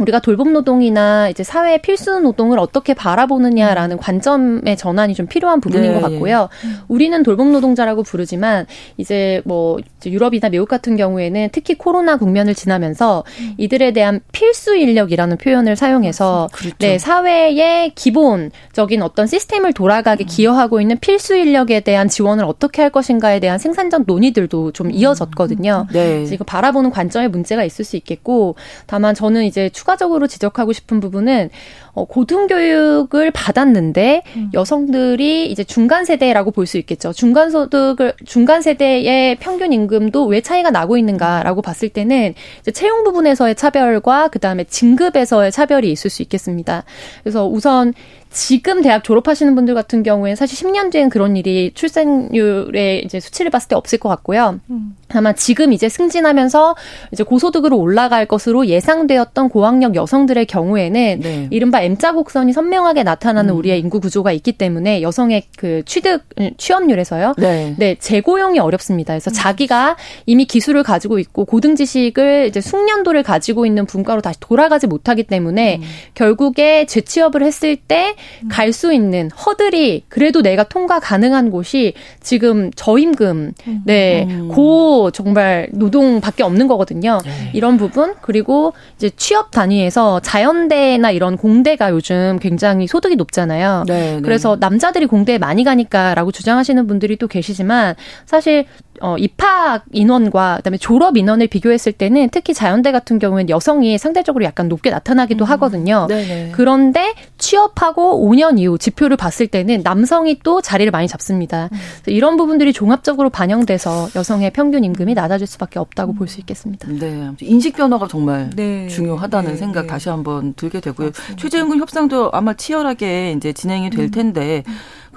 [0.00, 6.00] 우리가 돌봄 노동이나 이제 사회 필수 노동을 어떻게 바라보느냐라는 관점의 전환이 좀 필요한 부분인 네.
[6.00, 6.48] 것 같고요.
[6.88, 13.24] 우리는 돌봄 노동자라고 부르지만 이제 뭐 유럽이나 미국 같은 경우에는 특히 코로나 국면을 지나면서
[13.56, 16.76] 이들에 대한 필수 인력이라는 표현을 사용해서 그렇죠.
[16.80, 23.40] 네, 사회의 기본적인 어떤 시스템을 돌아가게 기여하고 있는 필수 인력에 대한 지원을 어떻게 할 것인가에
[23.40, 25.86] 대한 생산적 논의들도 좀 이어졌거든요.
[25.92, 26.24] 네.
[26.24, 31.50] 이거 바라보는 관점에 문제가 있을 수 있겠고 다만 저는 이제 추가적으로 지적하고 싶은 부분은
[31.94, 34.50] 어, 고등교육을 받았는데 음.
[34.52, 37.12] 여성들이 이제 중간 세대라고 볼 수 있겠죠.
[37.12, 42.34] 중간 소득을 중간 세대의 평균 임금도 왜 차이가 나고 있는가라고 봤을 때는
[42.72, 46.84] 채용 부분에서의 차별과 그다음에 진급에서의 차별이 있을 수 있겠습니다.
[47.22, 47.92] 그래서 우선
[48.34, 53.68] 지금 대학 졸업하시는 분들 같은 경우에는 사실 10년 뒤엔 그런 일이 출생률의 이제 수치를 봤을
[53.68, 54.58] 때 없을 것 같고요.
[54.70, 54.96] 음.
[55.06, 56.74] 다만 지금 이제 승진하면서
[57.12, 61.48] 이제 고소득으로 올라갈 것으로 예상되었던 고학력 여성들의 경우에는 네.
[61.52, 63.58] 이른바 M자 곡선이 선명하게 나타나는 음.
[63.58, 66.24] 우리의 인구 구조가 있기 때문에 여성의 그 취득
[66.56, 67.34] 취업률에서요.
[67.38, 67.74] 네.
[67.78, 69.14] 네 재고용이 어렵습니다.
[69.14, 69.32] 그래서 음.
[69.32, 75.24] 자기가 이미 기술을 가지고 있고 고등 지식을 이제 숙련도를 가지고 있는 분과로 다시 돌아가지 못하기
[75.24, 75.82] 때문에 음.
[76.14, 78.14] 결국에 재취업을 했을 때
[78.50, 83.82] 갈 수 있는 허들이 그래도 내가 통과 가능한 곳이 지금 저임금, 음.
[83.84, 84.48] 네, 음.
[84.48, 87.20] 고 정말 노동밖에 없는 거거든요.
[87.24, 87.50] 네.
[87.52, 93.84] 이런 부분 그리고 이제 취업 단위에서 자연대나 이런 공대 가 요즘 굉장히 소득이 높잖아요.
[93.86, 94.20] 네, 네.
[94.22, 97.94] 그래서 남자들이 공대에 많이 가니까라고 주장하시는 분들이 또 계시지만
[98.26, 98.66] 사실
[99.04, 104.66] 어, 입학 인원과 그다음에 졸업 인원을 비교했을 때는 특히 자연대 같은 경우에는 여성이 상대적으로 약간
[104.66, 105.50] 높게 나타나기도 음.
[105.50, 106.06] 하거든요.
[106.08, 106.52] 네네.
[106.52, 111.68] 그런데 취업하고 5년 이후 지표를 봤을 때는 남성이 또 자리를 많이 잡습니다.
[111.70, 111.78] 음.
[112.06, 116.16] 이런 부분들이 종합적으로 반영돼서 여성의 평균 임금이 낮아질 수밖에 없다고 음.
[116.16, 116.88] 볼수 있겠습니다.
[116.88, 118.88] 네, 인식 변화가 정말 네.
[118.88, 119.56] 중요하다는 네.
[119.58, 119.86] 생각 네.
[119.88, 121.08] 다시 한번 들게 되고요.
[121.08, 121.36] 맞습니다.
[121.36, 124.10] 최저임금 협상도 아마 치열하게 이제 진행이 될 음.
[124.10, 124.64] 텐데.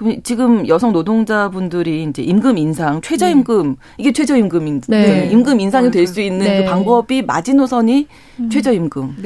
[0.02, 0.20] 음.
[0.22, 3.76] 지금 여성 노동자분들이 이제 임금 인상, 최저임금 네.
[3.98, 5.06] 이게 최저임금인 네.
[5.06, 5.30] 네.
[5.30, 6.64] 임금 인상이 될 수 있는 네.
[6.64, 8.06] 그 방법이 마지노선이
[8.40, 8.50] 음.
[8.50, 9.16] 최저임금.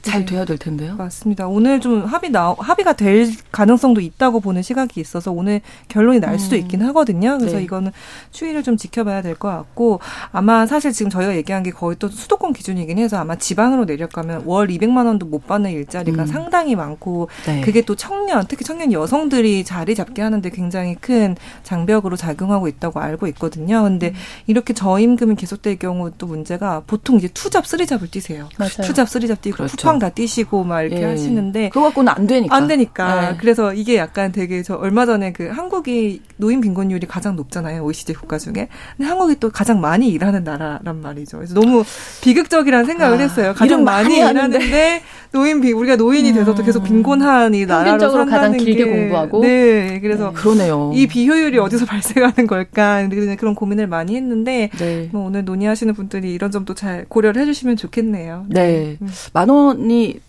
[0.00, 0.10] 네.
[0.10, 0.26] 잘 네.
[0.26, 0.96] 돼야 될 텐데요.
[0.96, 1.46] 맞습니다.
[1.46, 6.56] 오늘 좀 합의 나 합의가 될 가능성도 있다고 보는 시각이 있어서 오늘 결론이 날 수도
[6.56, 6.60] 음.
[6.60, 7.36] 있긴 하거든요.
[7.38, 7.64] 그래서 네.
[7.64, 7.92] 이거는
[8.30, 10.00] 추이를 좀 지켜봐야 될 것 같고
[10.30, 14.68] 아마 사실 지금 저희가 얘기한 게 거의 또 수도권 기준이긴 해서 아마 지방으로 내려가면 월
[14.68, 16.26] 200만 원도 못 받는 일자리가 음.
[16.26, 17.60] 상당히 많고 네.
[17.62, 23.26] 그게 또 청년 특히 청년 여성들이 자리 잡게 하는데 굉장히 큰 장벽으로 작용하고 있다고 알고
[23.28, 23.82] 있거든요.
[23.82, 24.14] 근데 음.
[24.46, 28.48] 이렇게 저임금이 계속될 경우 또 문제가 보통 이제 투잡 쓰리잡을 뛰세요.
[28.58, 28.70] 맞아요.
[28.84, 29.76] 투잡 쓰리잡 뛰고 그렇죠.
[29.82, 31.06] 쿠팡 다 뛰시고 막 이렇게 예.
[31.06, 32.54] 하시는데 그거 갖고는 안 되니까.
[32.56, 33.30] 안 되니까.
[33.32, 33.36] 예.
[33.38, 37.82] 그래서 이게 약간 되게 저 얼마 전에 그 한국이 노인 빈곤율이 가장 높잖아요.
[37.84, 38.68] OECD 국가 중에.
[38.96, 41.38] 근데 한국이 또 가장 많이 일하는 나라란 말이죠.
[41.38, 41.84] 그래서 너무
[42.22, 43.52] 비극적이라는 생각을 아, 했어요.
[43.56, 46.84] 가장 많이 일하는데 노인 비 우리가 노인이 돼서도 계속 음.
[46.84, 48.90] 빈곤한 이 나라로 산다는 가장 길게 게.
[48.90, 49.40] 공부하고.
[49.40, 49.98] 네.
[50.00, 50.34] 그래서 네.
[50.34, 50.92] 그러네요.
[50.94, 53.08] 이 비효율이 어디서 발생하는 걸까?
[53.38, 55.08] 그런 고민을 많이 했는데 네.
[55.12, 58.46] 뭐 오늘 논의하시는 분들이 이런 점도 잘 고려를 해주시면 좋겠네요.
[58.48, 58.98] 네.
[59.00, 59.08] 음.
[59.32, 60.20] 만원 이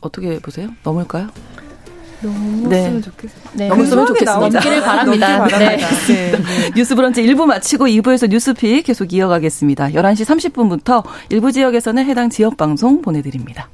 [0.00, 0.70] 어떻게 보세요?
[0.82, 1.28] 넘을까요?
[2.22, 3.00] 넘었으면 네.
[3.00, 3.40] 좋겠어요.
[3.54, 3.68] 네.
[3.68, 4.38] 넘었으면 좋겠습니다.
[4.38, 5.46] 넘기를 바랍니다.
[5.58, 5.76] 네.
[5.76, 6.32] 네.
[6.76, 9.88] 뉴스 브런치 1부 마치고 2부에서 뉴스픽 계속 이어가겠습니다.
[9.90, 13.68] 11시 30분부터 일부 지역에서는 해당 지역 방송 보내드립니다.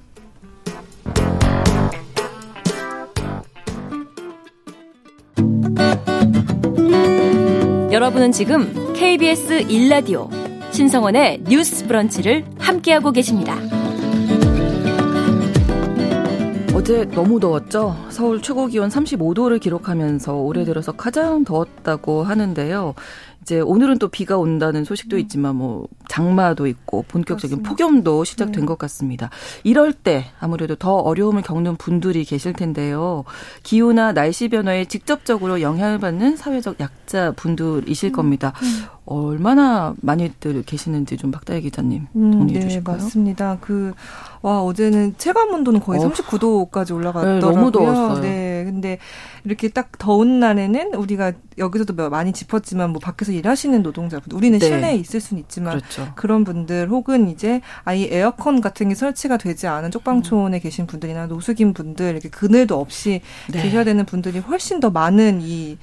[7.91, 10.29] 여러분은 지금 KBS 1라디오
[10.71, 13.57] 신성원의 뉴스 브런치를 함께하고 계십니다.
[16.77, 17.97] 어제 너무 더웠죠?
[18.11, 22.95] 서울 최고 기온 35도를 기록하면서 올해 들어서 가장 더웠다고 하는데요.
[23.41, 27.71] 이제 오늘은 또 비가 온다는 소식도 있지만 뭐 장마도 있고 본격적인 그렇습니다.
[27.71, 28.67] 폭염도 시작된 네.
[28.67, 29.31] 것 같습니다.
[29.65, 33.25] 이럴 때 아무래도 더 어려움을 겪는 분들이 계실 텐데요.
[33.63, 38.13] 기후나 날씨 변화에 직접적으로 영향을 받는 사회적 약자 분들이실 음.
[38.13, 38.53] 겁니다.
[38.63, 38.96] 음.
[39.07, 42.97] 얼마나 많이들 계시는지 좀 박다혜 기자님 음, 정리해 음, 네, 주실까요?
[42.97, 43.59] 맞습니다.
[43.61, 43.95] 그
[44.47, 46.09] 와 어제는 체감 온도는 거의 어.
[46.09, 47.35] 39도까지 올라갔더라고요.
[47.35, 48.21] 네, 너무 더웠어요.
[48.23, 48.99] 네, 근데
[49.45, 54.65] 이렇게 딱 더운 날에는 우리가 여기서도 많이 짚었지만 뭐 밖에서 일하시는 노동자분들 우리는 네.
[54.65, 56.13] 실내에 있을 수는 있지만 그렇죠.
[56.15, 60.61] 그런 분들 혹은 이제 아예 에어컨 같은 게 설치가 되지 않은 쪽방촌에 음.
[60.61, 63.63] 계신 분들이나 노숙인 분들 이렇게 그늘도 없이 네.
[63.63, 65.77] 계셔야 되는 분들이 훨씬 더 많은 이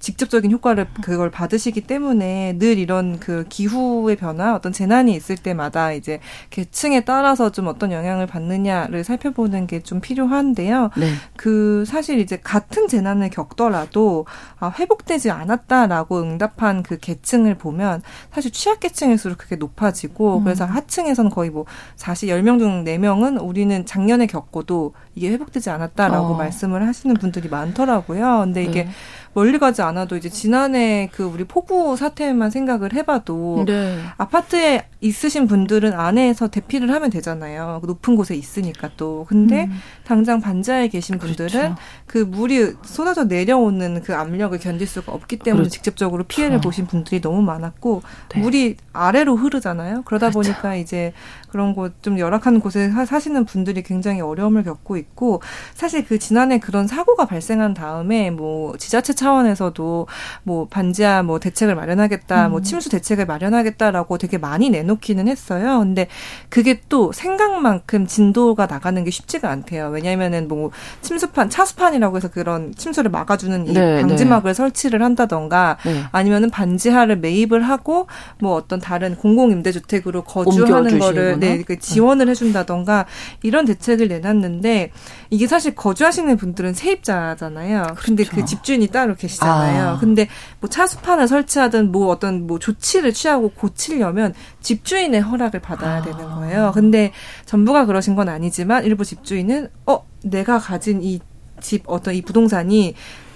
[0.00, 6.20] 직접적인 효과를 그걸 받으시기 때문에 늘 이런 그 기후의 변화, 어떤 재난이 있을 때마다 이제
[6.50, 10.90] 계층에 따라서 좀 어떤 영향을 받느냐를 살펴보는 게 좀 필요한데요.
[10.96, 11.12] 네.
[11.36, 14.26] 그 사실 이제 같은 재난을 겪더라도
[14.58, 20.44] 아, 회복되지 않았다라고 응답한 그 계층을 보면 사실 취약계층일수록 그게 높아지고 음.
[20.44, 21.64] 그래서 하층에서는 거의 뭐
[21.96, 26.36] 사실 10명 중 4명은 우리는 작년에 겪고도 이게 회복되지 않았다라고 어.
[26.36, 28.42] 말씀을 하시는 분들이 많더라고요.
[28.44, 28.90] 근데 이게 네.
[29.32, 34.00] 멀리 가지 않아도 이제 지난해 그 우리 폭우 사태만 생각을 해봐도 네.
[34.16, 37.78] 아파트에 있으신 분들은 안에서 대피를 하면 되잖아요.
[37.80, 39.24] 그 높은 곳에 있으니까 또.
[39.28, 39.80] 근데 음.
[40.04, 41.76] 당장 반지하에 계신 분들은 그렇죠.
[42.06, 45.70] 그 물이 쏟아져 내려오는 그 압력을 견딜 수가 없기 때문에 그렇죠.
[45.70, 48.40] 직접적으로 피해를 보신 분들이 너무 많았고 네.
[48.40, 50.02] 물이 아래로 흐르잖아요.
[50.02, 50.50] 그러다 그렇죠.
[50.50, 51.12] 보니까 이제
[51.50, 55.42] 그런 곳 좀 열악한 곳에 사시는 분들이 굉장히 어려움을 겪고 있고
[55.74, 60.06] 사실 그 지난해 그런 사고가 발생한 다음에 뭐 지자체 차원에서도
[60.44, 62.50] 뭐 반지하 뭐 대책을 마련하겠다, 뭐 음.
[62.50, 65.78] 뭐 침수 대책을 마련하겠다라고 되게 많이 내놓기는 했어요.
[65.80, 66.08] 근데
[66.48, 69.88] 그게 또 생각만큼 진도가 나가는 게 쉽지가 않대요.
[69.88, 70.70] 왜냐하면은 뭐
[71.02, 74.54] 침수판, 차수판이라고 해서 그런 침수를 막아주는 이 네, 방지막을 네.
[74.54, 76.04] 설치를 한다던가 네.
[76.12, 78.06] 아니면은 반지하를 매입을 하고
[78.38, 83.06] 뭐 어떤 다른 공공임대주택으로 거주하는 거를 네, 그 지원을 해준다던가
[83.42, 84.92] 이런 대책을 내놨는데
[85.30, 87.84] 이게 사실 거주하시는 분들은 세입자잖아요.
[87.96, 88.40] 근데 그 그렇죠.
[88.40, 89.88] 그 집주인이 따로 계시잖아요.
[89.88, 89.98] 아.
[89.98, 90.28] 근데
[90.60, 96.02] 뭐 차수판을 설치하든 뭐 어떤 뭐 조치를 취하고 고치려면 집주인의 허락을 받아야 아.
[96.02, 96.72] 되는 거예요.
[96.74, 97.12] 근데
[97.46, 101.20] 전부가 그러신 건 아니지만 일부 집주인은 어 내가 가진 이
[101.60, 102.94] 집 어떤 이 부동산이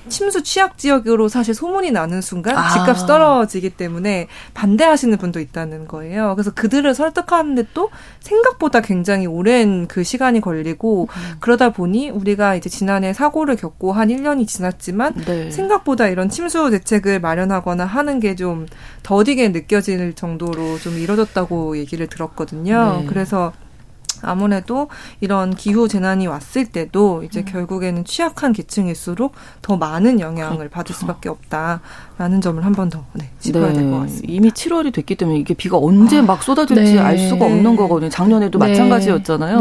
[0.09, 2.69] 침수 취약 지역으로 사실 소문이 나는 순간 아.
[2.71, 6.35] 집값이 떨어지기 때문에 반대하시는 분도 있다는 거예요.
[6.37, 7.91] 그래서 그들을 설득하는데 또
[8.21, 11.37] 생각보다 굉장히 오랜 그 시간이 걸리고 음.
[11.41, 15.51] 그러다 보니 우리가 이제 지난해 사고를 겪고 한 1년이 지났지만 네.
[15.51, 18.67] 생각보다 이런 침수 대책을 마련하거나 하는 게 좀
[19.03, 22.99] 더디게 느껴질 정도로 좀 이뤄졌다고 얘기를 들었거든요.
[23.01, 23.07] 네.
[23.07, 23.53] 그래서
[24.23, 24.89] 아무래도
[25.21, 27.45] 이런 기후 재난이 왔을 때도 이제 음.
[27.45, 30.71] 결국에는 취약한 계층일수록 더 많은 영향을 그렇죠.
[30.71, 33.75] 받을 수밖에 없다라는 점을 한 번 더 네, 짚어야 네.
[33.81, 34.27] 될것 같습니다.
[34.31, 36.99] 이미 7월이 됐기 때문에 이게 비가 언제 아, 막 쏟아질지 네.
[36.99, 38.11] 알 수가 없는 거거든요.
[38.11, 38.69] 작년에도 네.
[38.69, 39.61] 마찬가지였잖아요.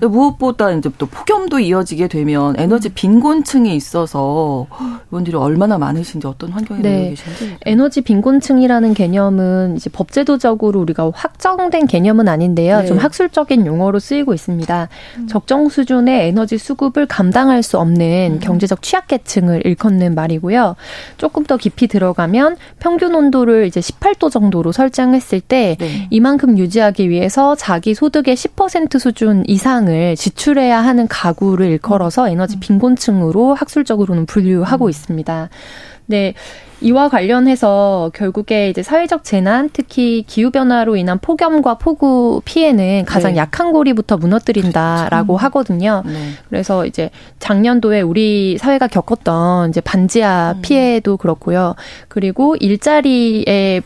[0.00, 0.06] 네.
[0.06, 4.66] 무엇보다 이제 또 폭염도 이어지게 되면 에너지 빈곤층이 있어서
[5.08, 6.96] 이분들이 얼마나 많으신지 어떤 환경에 네.
[6.98, 7.56] 놓여 계신지.
[7.64, 12.80] 에너지 빈곤층이라는 개념은 이제 법제도적으로 우리가 확정된 개념은 아닌데요.
[12.80, 12.86] 네.
[12.86, 14.88] 좀 학술적인 용어로 쓰이고 있습니다.
[15.18, 15.26] 음.
[15.26, 18.40] 적정 수준의 에너지 수급을 감당할 수 없는 음.
[18.40, 20.76] 경제적 취약계층을 일컫는 말이고요.
[21.16, 26.08] 조금 더 깊이 들어가면 평균 온도를 이제 18도 정도로 설정했을 때 네.
[26.10, 32.60] 이만큼 유지하기 위해서 자기 소득의 10% 수준 이상을 지출해야 하는 가구를 일컬어서 에너지 음.
[32.60, 34.90] 빈곤층으로 학술적으로는 분류하고 음.
[34.90, 35.48] 있습니다.
[36.06, 36.34] 네.
[36.80, 43.38] 이와 관련해서 결국에 이제 사회적 재난, 특히 기후 변화로 인한 폭염과 폭우 피해는 가장 네.
[43.38, 45.44] 약한 고리부터 무너뜨린다라고 그렇죠.
[45.46, 46.02] 하거든요.
[46.04, 46.30] 네.
[46.48, 50.62] 그래서 이제 작년도에 우리 사회가 겪었던 이제 반지하 음.
[50.62, 51.74] 피해도 그렇고요.
[52.08, 53.82] 그리고 일자리에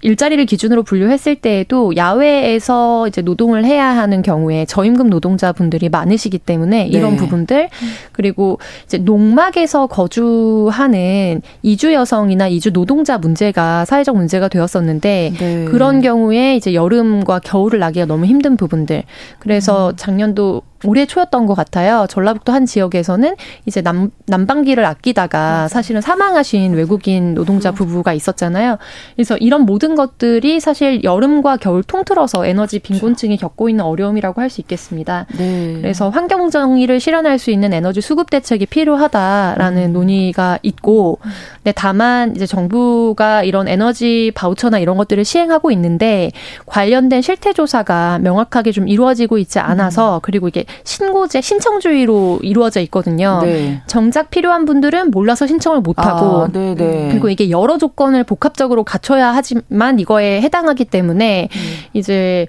[0.00, 7.12] 일자리를 기준으로 분류했을 때에도 야외에서 이제 노동을 해야 하는 경우에 저임금 노동자분들이 많으시기 때문에 이런
[7.12, 7.16] 네.
[7.18, 7.68] 부분들
[8.12, 15.64] 그리고 이제 농막에서 거주하는 이주 여성이나 이주 노동자 문제가 사회적 문제가 되었었는데 네.
[15.66, 19.04] 그런 경우에 이제 여름과 겨울을 나기가 너무 힘든 부분들
[19.38, 19.96] 그래서 음.
[19.96, 22.06] 작년도 올해 초였던 것 같아요.
[22.08, 23.34] 전라북도 한 지역에서는
[23.66, 28.78] 이제 남, 난방기를 아끼다가 사실은 사망하신 외국인 노동자 부부가 있었잖아요.
[29.14, 34.60] 그래서 이런 모든 것들이 사실 여름과 겨울 통틀어서 에너지 빈곤층이 겪고 있는 어려움이라고 할 수
[34.60, 35.26] 있겠습니다.
[35.38, 35.78] 네.
[35.80, 39.92] 그래서 환경 정의를 실현할 수 있는 에너지 수급 대책이 필요하다라는 음.
[39.92, 41.20] 논의가 있고,
[41.62, 46.32] 네, 다만 이제 정부가 이런 에너지 바우처나 이런 것들을 시행하고 있는데
[46.66, 50.20] 관련된 실태 조사가 명확하게 좀 이루어지고 있지 않아서 음.
[50.22, 53.40] 그리고 이게 신고제 신청주의로 이루어져 있거든요.
[53.42, 53.82] 네.
[53.86, 57.08] 정작 필요한 분들은 몰라서 신청을 못 하고 아, 네, 네.
[57.10, 61.76] 그리고 이게 여러 조건을 복합적으로 갖춰야 하지만 이거에 해당하기 때문에 음.
[61.92, 62.46] 이제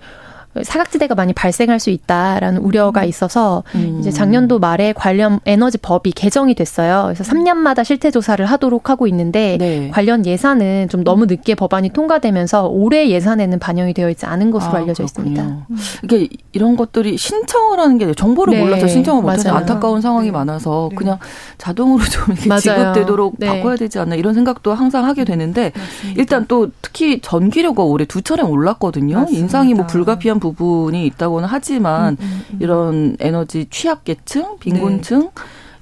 [0.64, 3.98] 사각지대가 많이 발생할 수 있다라는 우려가 있어서 음.
[4.00, 7.04] 이제 작년도 말에 관련 에너지 법이 개정이 됐어요.
[7.06, 9.90] 그래서 3년마다 실태 조사를 하도록 하고 있는데 네.
[9.92, 14.76] 관련 예산은 좀 너무 늦게 법안이 통과되면서 올해 예산에는 반영이 되어 있지 않은 것으로 아,
[14.78, 15.32] 알려져 그렇군요.
[15.32, 15.68] 있습니다.
[16.04, 18.60] 이게 이런 것들이 신청을 하는 게 정보를 네.
[18.62, 20.32] 몰라서 신청을 못해서 안타까운 상황이 네.
[20.32, 20.96] 많아서 네.
[20.96, 21.18] 그냥
[21.58, 23.48] 자동으로 좀 이렇게 지급되도록 네.
[23.48, 26.22] 바꿔야 되지 않나 이런 생각도 항상 하게 되는데 맞습니다.
[26.22, 29.20] 일단 또 특히 전기료가 올해 두 차례 올랐거든요.
[29.20, 29.42] 맞습니다.
[29.42, 32.58] 인상이 뭐 불가피한 부분이 있다고는 하지만 음, 음, 음.
[32.60, 35.30] 이런 에너지 취약계층, 빈곤층 네.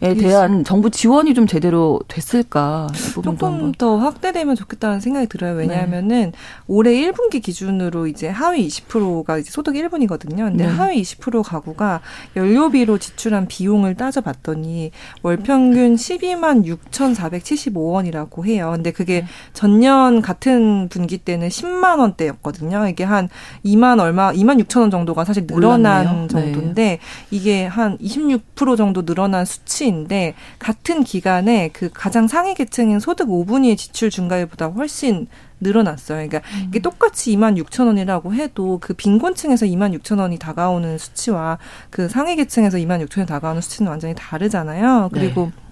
[0.02, 5.56] 에 대한 정부 지원이 좀 제대로 됐을까 조금 더 확대되면 좋겠다는 생각이 들어요.
[5.56, 6.38] 왜냐하면은 네.
[6.68, 10.38] 올해 1분기 기준으로 이제 하위 20%가 이제 소득 1분이거든요.
[10.38, 10.72] 근데 네.
[10.72, 12.00] 하위 20% 가구가
[12.38, 18.72] 연료비로 지출한 비용을 따져봤더니 월 평균 12만 6,475원이라고 해요.
[18.74, 19.28] 근데 그게 네.
[19.52, 22.88] 전년 같은 분기 때는 10만 원대였거든요.
[22.88, 23.28] 이게 한
[23.66, 26.28] 2만 얼마, 2만 6천 원 정도가 사실 늘어난 몰랐네요.
[26.30, 27.00] 정도인데 네.
[27.32, 33.78] 이게 한 26% 정도 늘어난 수치 수치인데 같은 기간에 그 가장 상위 계층인 소득 5분위의
[33.78, 35.28] 지출 증가율보다 훨씬
[35.60, 36.28] 늘어났어요.
[36.28, 36.67] 그러니까 음.
[36.69, 41.58] 이게 똑같이 2만 6천 원이라고 해도 그 빈곤층에서 2만 6천 원이 다가오는 수치와
[41.89, 45.10] 그 상위 계층에서 2만 6천 원이 다가오는 수치는 완전히 다르잖아요.
[45.12, 45.69] 그리고 네.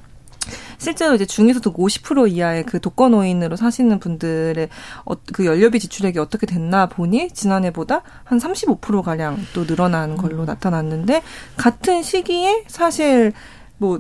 [0.77, 4.69] 실제로 이제 중위소득 50% 이하의 그 독거노인으로 사시는 분들의
[5.06, 10.45] 어, 그 연료비 지출액이 어떻게 됐나 보니 지난해보다 한 35% 가량 또 늘어난 걸로 음.
[10.45, 11.21] 나타났는데
[11.58, 13.34] 같은 시기에 사실
[13.78, 14.00] 뭐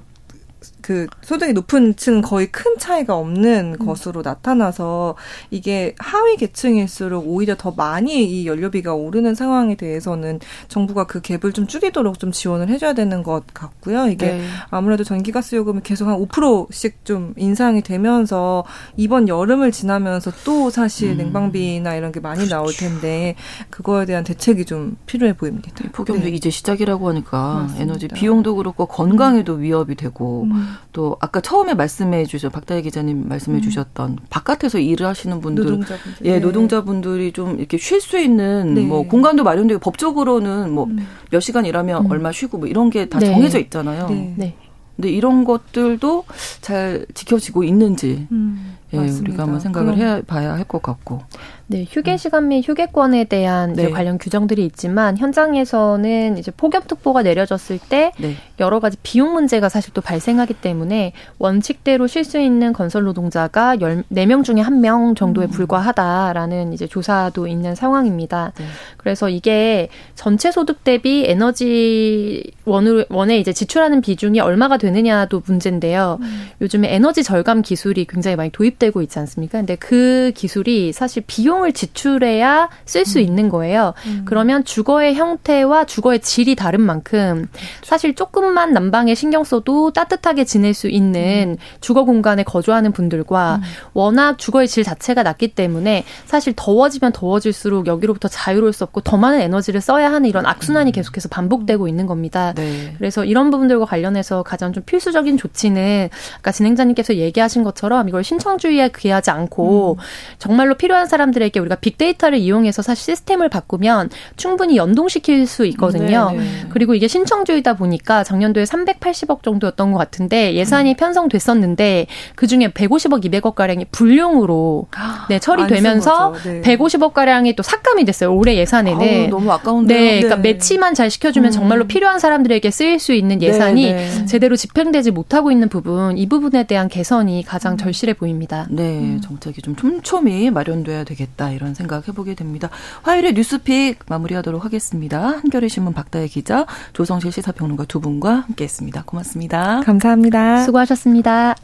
[0.81, 3.85] 그 소득이 높은 층 거의 큰 차이가 없는 음.
[3.85, 5.15] 것으로 나타나서
[5.51, 11.67] 이게 하위 계층일수록 오히려 더 많이 이 연료비가 오르는 상황에 대해서는 정부가 그 갭을 좀
[11.67, 14.07] 줄이도록 좀 지원을 해줘야 되는 것 같고요.
[14.07, 14.45] 이게 네.
[14.69, 18.63] 아무래도 전기가스 요금이 계속 한 5%씩 좀 인상이 되면서
[18.95, 21.17] 이번 여름을 지나면서 또 사실 음.
[21.17, 22.55] 냉방비나 이런 게 많이 그렇죠.
[22.55, 23.35] 나올 텐데
[23.69, 25.69] 그거에 대한 대책이 좀 필요해 보입니다.
[25.91, 26.31] 폭염도 네.
[26.31, 27.83] 이제 시작이라고 하니까 맞습니다.
[27.83, 29.61] 에너지 비용도 그렇고 건강에도 음.
[29.61, 30.67] 위협이 되고 음.
[30.93, 33.61] 또 아까 처음에 말씀해 주셔 박다혜 기자님 말씀해 음.
[33.61, 36.25] 주셨던 바깥에서 일을 하시는 분들 노동자분들.
[36.25, 36.39] 예, 네.
[36.39, 38.81] 노동자분들이 좀 이렇게 쉴 수 있는 네.
[38.81, 40.97] 뭐 공간도 마련되고 법적으로는 뭐몇
[41.33, 41.39] 음.
[41.39, 42.11] 시간 일하면 음.
[42.11, 43.27] 얼마 쉬고 뭐 이런 게다 네.
[43.31, 44.07] 정해져 있잖아요.
[44.09, 44.33] 네.
[44.37, 44.55] 네.
[44.95, 46.23] 근데 이런 것들도
[46.59, 51.21] 잘 지켜지고 있는지 음, 예, 우리가 한번 생각을 해 봐야 할 것 같고.
[51.69, 52.17] 네, 휴게 음.
[52.17, 53.89] 시간 및 휴게권에 대한 네.
[53.89, 58.35] 관련 규정들이 있지만 현장에서는 이제 폭염특보가 내려졌을 때 네.
[58.59, 64.45] 여러 가지 비용 문제가 사실 또 발생하기 때문에 원칙대로 쉴 수 있는 건설 노동자가 4명
[64.45, 65.49] 중에 1명 정도에 음.
[65.49, 68.53] 불과하다라는 이제 조사도 있는 상황입니다.
[68.57, 68.65] 네.
[68.95, 76.17] 그래서 이게 전체 소득 대비 에너지 원을 원에 이제 지출하는 비중이 얼마가 되느냐도 문제인데요.
[76.21, 76.47] 음.
[76.61, 79.59] 요즘에 에너지 절감 기술이 굉장히 많이 도입되고 있지 않습니까?
[79.59, 83.23] 근데 그 기술이 사실 비용 비용을 지출해야 쓸수 음.
[83.23, 83.93] 있는 거예요.
[84.05, 84.23] 음.
[84.25, 87.67] 그러면 주거의 형태와 주거의 질이 다른 만큼 그렇죠.
[87.83, 91.63] 사실 조금만 난방에 신경 써도 따뜻하게 지낼 수 있는 음.
[91.81, 93.61] 주거 공간에 거주하는 분들과 음.
[93.93, 99.41] 워낙 주거의 질 자체가 낮기 때문에 사실 더워지면 더워질수록 여기로부터 자유로울 수 없고 더 많은
[99.41, 100.93] 에너지를 써야 하는 이런 악순환이 음.
[100.93, 102.53] 계속해서 반복되고 있는 겁니다.
[102.55, 102.93] 네.
[102.97, 109.31] 그래서 이런 부분들과 관련해서 가장 좀 필수적인 조치는 아까 진행자님께서 얘기하신 것처럼 이걸 신청주의에 귀하지
[109.31, 110.03] 않고 음.
[110.37, 116.31] 정말로 필요한 사람들의 분들에게 우리가 빅데이터를 이용해서 사실 시스템을 바꾸면 충분히 연동시킬 수 있거든요.
[116.31, 116.43] 네네.
[116.43, 116.65] 네.
[116.69, 120.95] 그리고 이게 신청주의다 보니까 작년도에 380억 정도였던 것 같은데 예산이 음.
[120.95, 124.87] 편성됐었는데 그 중에 150억, 200억 가량이 불용으로
[125.29, 126.61] 네, 처리되면서 네.
[126.61, 128.33] 150억 가량이 또 삭감이 됐어요.
[128.35, 129.93] 올해 예산에는 아우, 너무 아까운데.
[129.93, 130.53] 네, 그러니까 네.
[130.53, 131.51] 매치만 잘 시켜주면 음.
[131.51, 133.97] 정말로 필요한 사람들에게 쓰일 수 있는 예산이 네네.
[133.97, 134.25] 네.
[134.25, 137.77] 제대로 집행되지 못하고 있는 부분 이 부분에 대한 개선이 가장 음.
[137.77, 138.67] 절실해 보입니다.
[138.69, 139.21] 네, 음.
[139.21, 141.36] 정책이 좀 촘촘히 마련돼야 되겠다.
[141.37, 142.69] 있다 이런 생각 해보게 됩니다.
[143.03, 145.37] 화요일에 뉴스픽 마무리하도록 하겠습니다.
[145.37, 149.03] 한겨레 신문 박다혜 기자, 조성실 시사평론가 두 분과 함께했습니다.
[149.05, 149.81] 고맙습니다.
[149.81, 150.63] 감사합니다.
[150.65, 151.55] 수고하셨습니다.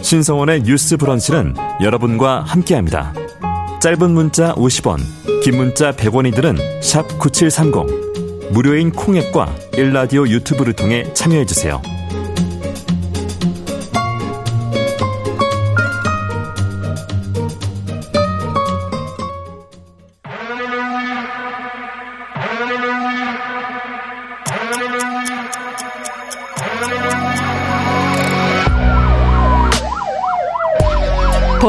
[0.00, 3.14] 신성원의 뉴스 브런치는 여러분과 함께합니다.
[3.80, 4.98] 짧은 문자 50원,
[5.42, 8.52] 긴 문자 100원이들은 9730.
[8.52, 12.01] 무료인 콩앱과 일라디오 유튜브를 통해 참여해주세요.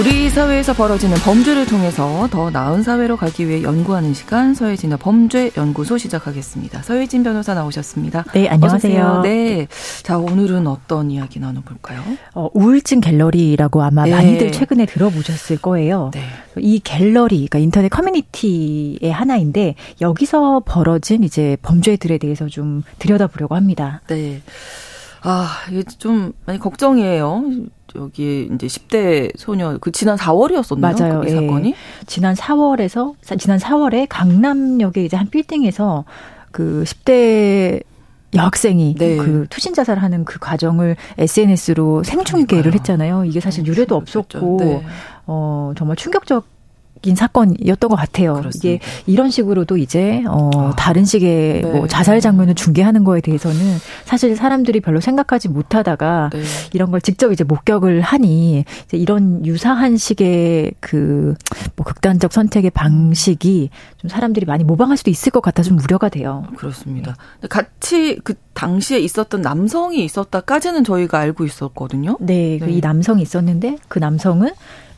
[0.00, 5.98] 우리 사회에서 벌어지는 범죄를 통해서 더 나은 사회로 가기 위해 연구하는 시간 서혜진의 범죄 연구소
[5.98, 6.80] 시작하겠습니다.
[6.80, 8.24] 서혜진 변호사 나오셨습니다.
[8.32, 9.20] 네, 안녕하세요.
[9.22, 9.68] 네.
[10.02, 12.02] 자, 오늘은 어떤 이야기 나눠볼까요?
[12.32, 14.12] 어, 우울증 갤러리라고 아마 네.
[14.12, 16.10] 많이들 최근에 들어보셨을 거예요.
[16.14, 16.22] 네.
[16.56, 24.00] 이 갤러리, 그러니까 인터넷 커뮤니티의 하나인데 여기서 벌어진 이제 범죄들에 대해서 좀 들여다보려고 합니다.
[24.06, 24.40] 네.
[25.22, 27.44] 아, 이게 좀 많이 걱정이에요.
[27.96, 30.80] 여기 이제 10대 소녀 그 지난 4월이었었나요?
[30.80, 31.20] 맞아요.
[31.20, 31.30] 그 예.
[31.30, 31.74] 사건이
[32.06, 36.04] 지난 4월에서 지난 4월에 강남역에 이제 한 빌딩에서
[36.52, 37.82] 그 10대
[38.34, 39.16] 여학생이 네.
[39.16, 43.24] 그 투신 자살하는 그 과정을 SNS로 생중계를 했잖아요.
[43.24, 44.84] 이게 사실 유례도 없었고 네.
[45.26, 46.46] 어 정말 충격적
[47.02, 48.34] 인 사건이었던 것 같아요.
[48.34, 48.68] 그렇습니다.
[48.68, 51.70] 이게 이런 식으로도 이제 어 아, 다른 식의 네.
[51.70, 56.42] 뭐 자살 장면을 중계하는 거에 대해서는 사실 사람들이 별로 생각하지 못하다가 네.
[56.72, 61.34] 이런 걸 직접 이제 목격을 하니 이제 이런 유사한 식의 그
[61.76, 66.44] 뭐 극단적 선택의 방식이 좀 사람들이 많이 모방할 수도 있을 것 같아 좀 우려가 돼요.
[66.56, 67.16] 그렇습니다.
[67.48, 72.16] 같이 그 당시에 있었던 남성이 있었다까지는 저희가 알고 있었거든요.
[72.20, 72.72] 네, 그 네.
[72.72, 74.50] 이 남성이 있었는데 그 남성은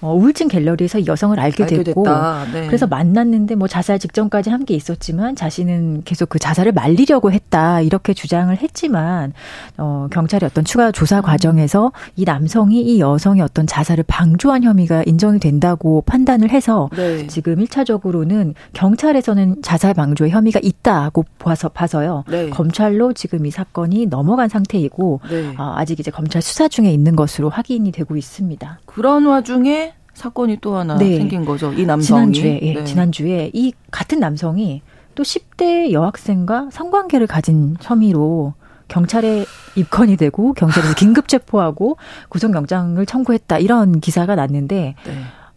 [0.03, 2.05] 어, 우울증 갤러리에서 이 여성을 알게, 알게 됐고
[2.53, 2.67] 네.
[2.67, 8.55] 그래서 만났는데 뭐 자살 직전까지 함께 있었지만 자신은 계속 그 자살을 말리려고 했다 이렇게 주장을
[8.55, 9.33] 했지만
[9.79, 11.23] 어, 경찰의 어떤 추가 조사 음.
[11.23, 17.29] 과정에서 이 남성이 이 여성의 어떤 자살을 방조한 혐의가 인정이 된다고 판단을 해서 네.
[17.29, 22.25] 지금 1차적으로는 경찰에서는 자살 방조의 혐의가 있다고 봐서 봐서요.
[22.29, 22.51] 네.
[22.51, 25.55] 검찰로 지금 이 사건이 넘어간 상태이고 네.
[25.57, 28.81] 어, 아직 이제 검찰 수사 중에 있는 것으로 확인이 되고 있습니다.
[28.85, 31.17] 그런 와중에 사건이 또 하나 네.
[31.17, 31.73] 생긴 거죠.
[31.73, 32.85] 이 남성이 지난주에 예, 네.
[32.85, 34.83] 지난주에 이 같은 남성이
[35.15, 38.55] 또 10대 여학생과 성관계를 가진 혐의로
[38.89, 39.45] 경찰에
[39.75, 41.97] 입건이 되고 경찰에서 긴급 체포하고
[42.29, 45.13] 구속영장을 청구했다 이런 기사가 났는데 네.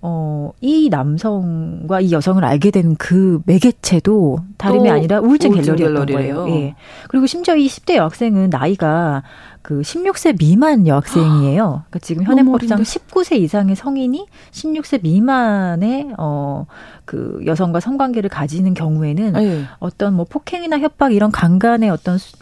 [0.08, 6.36] 어, 이 남성과 이 여성을 알게 된 그 매개체도 다름이 아니라 우울증, 우울증 갤러리였던 갤러리예요.
[6.36, 6.56] 거예요.
[6.56, 6.76] 예.
[7.10, 9.24] 그리고 심지어 이 10대 여학생은 나이가
[9.62, 11.84] 그 16세 미만 여학생이에요.
[11.90, 16.66] 그러니까 지금 현행법상 19세 이상의 성인이 16세 미만의 어
[17.06, 19.64] 그 여성과 성관계를 가지는 경우에는 네.
[19.78, 22.36] 어떤 뭐 폭행이나 협박 이런 강간의 어떤 수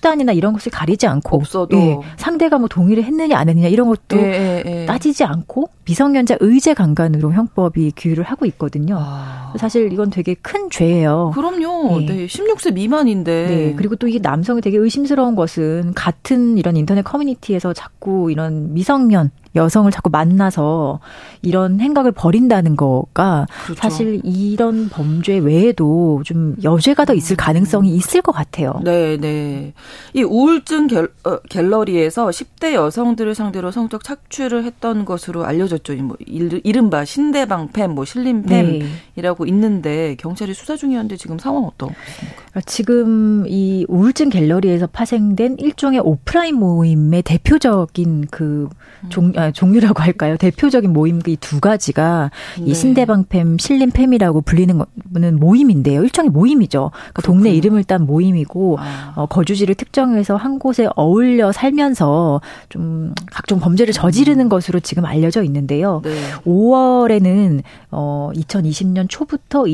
[0.00, 4.18] 단이나 이런 것을 가리지 않고 없어도 예, 상대가 뭐 동의를 했느냐 안 했느냐 이런 것도
[4.18, 4.86] 예, 예, 예.
[4.86, 8.96] 따지지 않고 미성년자 의제 강간으로 형법이 규율을 하고 있거든요.
[9.00, 9.54] 아.
[9.56, 11.32] 사실 이건 되게 큰 죄예요.
[11.34, 12.00] 그럼요.
[12.00, 12.06] 네.
[12.06, 12.26] 네.
[12.26, 13.46] 16세 미만인데.
[13.46, 13.74] 네.
[13.76, 19.90] 그리고 또 이게 남성이 되게 의심스러운 것은 같은 이런 인터넷 커뮤니티에서 자꾸 이런 미성년 여성을
[19.90, 21.00] 자꾸 만나서
[21.42, 23.80] 이런 행각을 벌인다는 거가 그렇죠.
[23.80, 28.80] 사실 이런 범죄 외에도 좀 여죄가 더 있을 가능성이 있을 것 같아요.
[28.84, 29.74] 네, 네.
[30.14, 35.94] 이 우울증 갤, 어, 갤러리에서 10대 여성들을 상대로 성적 착취를 했던 것으로 알려졌죠.
[35.96, 39.48] 뭐 이른바 신대방팸, 뭐 신림팸이라고 네.
[39.48, 42.60] 있는데 경찰이 수사 중이었는데 지금 상황 어떻습니까?
[42.66, 48.68] 지금 이 우울증 갤러리에서 파생된 일종의 오프라인 모임의 대표적인 그
[49.08, 50.36] 종, 아, 종류라고 할까요?
[50.36, 52.64] 대표적인 모임 이 두 가지가 네.
[52.66, 54.78] 이 신대방팸, 신림팸이라고 불리는
[55.14, 56.02] 거는 모임인데요.
[56.02, 56.90] 일종의 모임이죠.
[56.92, 59.12] 그러니까 동네 이름을 딴 모임이고 아.
[59.16, 64.48] 어, 거주지를 특정해서 한 곳에 어울려 살면서 좀 각종 범죄를 저지르는 음.
[64.48, 66.02] 것으로 지금 알려져 있는데요.
[66.04, 66.14] 네.
[66.46, 69.64] 5월에는 어 2020년 초부터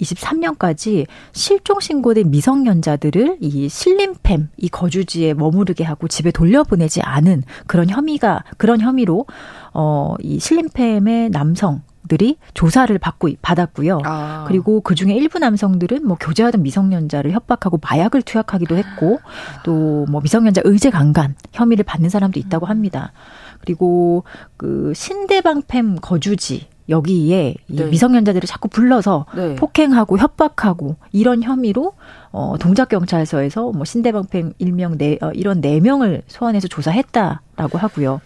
[0.00, 8.44] 2023년까지 실종 신고된 미성년자들을 이 신림팸 이 거주지에 머무르게 하고 집에 돌려보내지 않은 그런 혐의가
[8.56, 9.26] 그런 혐의로
[9.72, 13.98] 어이 신림팸의 남성 들이 조사를 받고 받았고요.
[14.04, 14.44] 아.
[14.46, 19.18] 그리고 그 중에 일부 남성들은 뭐 교제하던 미성년자를 협박하고 마약을 투약하기도 했고
[19.64, 23.12] 또 뭐 미성년자 의제 강간 혐의를 받는 사람도 있다고 합니다.
[23.60, 24.22] 그리고
[24.56, 27.84] 그 신대방팸 거주지 여기에 네.
[27.86, 29.54] 미성년자들을 자꾸 불러서 네.
[29.56, 31.92] 폭행하고 협박하고 이런 혐의로
[32.32, 38.20] 어 동작 경찰서에서 뭐 신대방팸 일명 네 어, 이런 네 명을 소환해서 조사했다라고 하고요.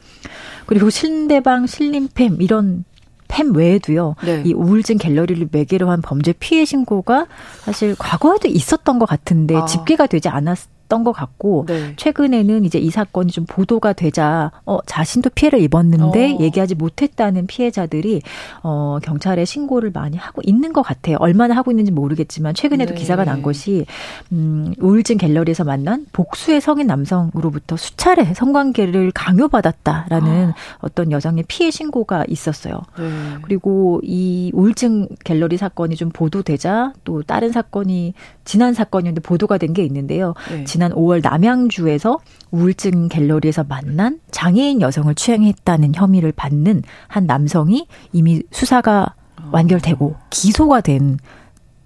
[0.67, 2.85] 그리고 신대방 신림팸 이런
[3.33, 4.17] 햄 외에도요.
[4.25, 4.43] 네.
[4.45, 7.27] 이 우울증 갤러리를 매개로 한 범죄 피해 신고가
[7.61, 9.65] 사실 과거에도 있었던 것 같은데 아.
[9.65, 10.59] 집계가 되지 않았.
[10.91, 11.95] 있었던 것 같고 네.
[11.97, 16.39] 최근에는 이제 이 사건이 좀 보도가 되자 어 자신도 피해를 입었는데 어.
[16.41, 18.21] 얘기하지 못했다는 피해자들이
[18.63, 21.17] 어 경찰에 신고를 많이 하고 있는 것 같아요.
[21.21, 23.01] 얼마나 하고 있는지 모르겠지만 최근에도 네.
[23.01, 23.87] 기사가 난 것이
[24.33, 30.55] 음 우울증 갤러리에서 만난 복수의 성인 남성으로부터 수차례 성관계를 강요받았다라는 아.
[30.81, 32.81] 어떤 여성의 피해 신고가 있었어요.
[32.99, 33.11] 네.
[33.43, 38.15] 그리고 이 우울증 갤러리 사건이 좀 보도되자 또 다른 사건이
[38.45, 40.35] 지난 사건이었는데 보도가 된 게 있는데요.
[40.51, 40.65] 네.
[40.81, 42.17] 지난 5월 남양주에서
[42.53, 49.15] 우울증 갤러리에서 만난 장애인 여성을 추행했다는 혐의를 받는 한 남성이 이미 수사가
[49.53, 51.19] 완결되고 기소가 된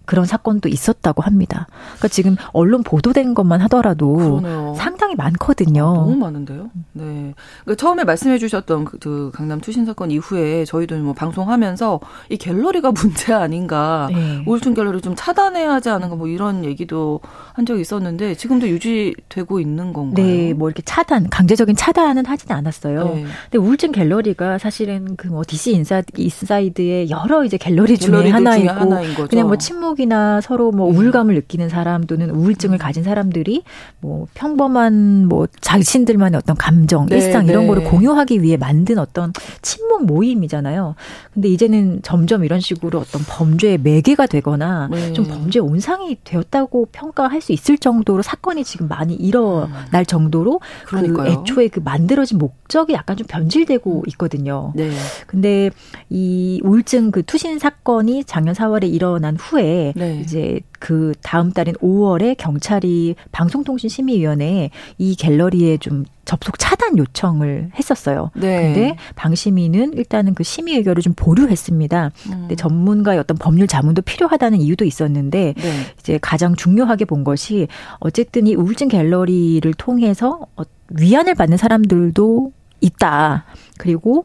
[0.06, 1.66] 그런 사건도 있었다고 합니다.
[1.96, 4.74] 그러니까 지금 언론 보도된 것만 하더라도 그러네요.
[4.76, 5.82] 상당히 많거든요.
[5.82, 6.70] 아, 너무 많은데요.
[6.92, 7.34] 네.
[7.64, 12.00] 그러니까 처음에 말씀해 주셨던 그, 그 강남 투신 사건 이후에 저희도 뭐 방송하면서
[12.30, 14.08] 이 갤러리가 문제 아닌가.
[14.10, 14.42] 네.
[14.46, 17.20] 우울증 갤러리 좀 차단해야 하지 않은가 뭐 이런 얘기도
[17.52, 20.24] 한 적이 있었는데 지금도 유지되고 있는 건가요?
[20.26, 20.52] 네.
[20.54, 23.04] 뭐 이렇게 차단, 강제적인 차단은 하지는 않았어요.
[23.04, 23.24] 네.
[23.50, 29.48] 근데 우울증 갤러리가 사실은 그 뭐 DC 인사 인사이드의 여러 이제 갤러리 중에 하나이고 그냥
[29.48, 30.96] 뭐 친목 행복이나 서로 뭐 음.
[30.96, 32.78] 우울감을 느끼는 사람 또는 우울증을 음.
[32.78, 33.62] 가진 사람들이
[34.00, 37.68] 뭐 평범한 뭐 자신들만의 어떤 감정, 네, 일상 이런 네.
[37.68, 39.32] 거를 공유하기 위해 만든 어떤
[39.62, 40.94] 친목 모임이잖아요.
[41.32, 45.12] 근데 이제는 점점 이런 식으로 어떤 범죄의 매개가 되거나 네.
[45.12, 50.04] 좀 범죄 온상이 되었다고 평가할 수 있을 정도로 사건이 지금 많이 일어날 음.
[50.04, 51.24] 정도로 그 그러니까요.
[51.24, 54.02] 그 애초에 그 만들어진 목적이 약간 좀 변질되고 음.
[54.08, 54.72] 있거든요.
[54.74, 54.90] 네.
[55.26, 55.70] 근데
[56.10, 60.20] 이 우울증 그 투신 사건이 작년 4월에 일어난 후에 네.
[60.20, 68.30] 이제 그 다음 달인 5월에 경찰이 방송통신심의위원회에 이 갤러리에 좀 접속 차단 요청을 했었어요.
[68.34, 68.62] 네.
[68.62, 72.10] 근데 방심위는 일단은 그 심의 의결을 좀 보류했습니다.
[72.26, 72.30] 음.
[72.30, 75.72] 근데 전문가의 어떤 법률 자문도 필요하다는 이유도 있었는데 네.
[75.98, 77.68] 이제 가장 중요하게 본 것이
[77.98, 83.44] 어쨌든 이 우울증 갤러리를 통해서 어, 위안을 받는 사람들도 있다.
[83.78, 84.24] 그리고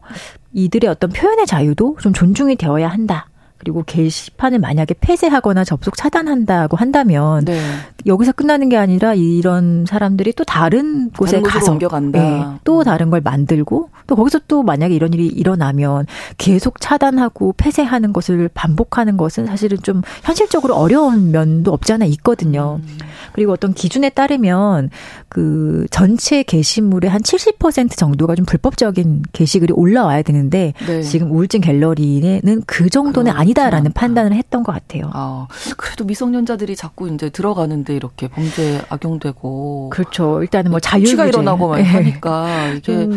[0.53, 3.27] 이들의 어떤 표현의 자유도 좀 존중이 되어야 한다.
[3.59, 7.59] 그리고 게시판을 만약에 폐쇄하거나 접속 차단한다고 한다면 네.
[8.05, 12.19] 여기서 끝나는 게 아니라 이런 사람들이 또 다른 곳에 다른 가서 옮겨간다.
[12.19, 16.05] 네, 또 다른 걸 만들고 또 거기서 또 만약에 이런 일이 일어나면
[16.37, 22.79] 계속 차단하고 폐쇄하는 것을 반복하는 것은 사실은 좀 현실적으로 어려운 면도 없지 않아 있거든요.
[22.81, 22.97] 음.
[23.33, 24.89] 그리고 어떤 기준에 따르면
[25.27, 31.01] 그 전체 게시물의 한 70% 정도가 좀 불법적인 게시글이 올라와야 되는데 네.
[31.01, 35.09] 지금 우울증 갤러리는 그 정도는 아니 아니다라는 판단을 했던 것 같아요.
[35.13, 35.47] 아,
[35.77, 40.41] 그래도 미성년자들이 자꾸 이제 들어가는데 이렇게 범죄 악용되고 그렇죠.
[40.41, 41.83] 일단은 뭐 자유가 유 일어나고 막 네.
[41.83, 43.07] 하니까 이게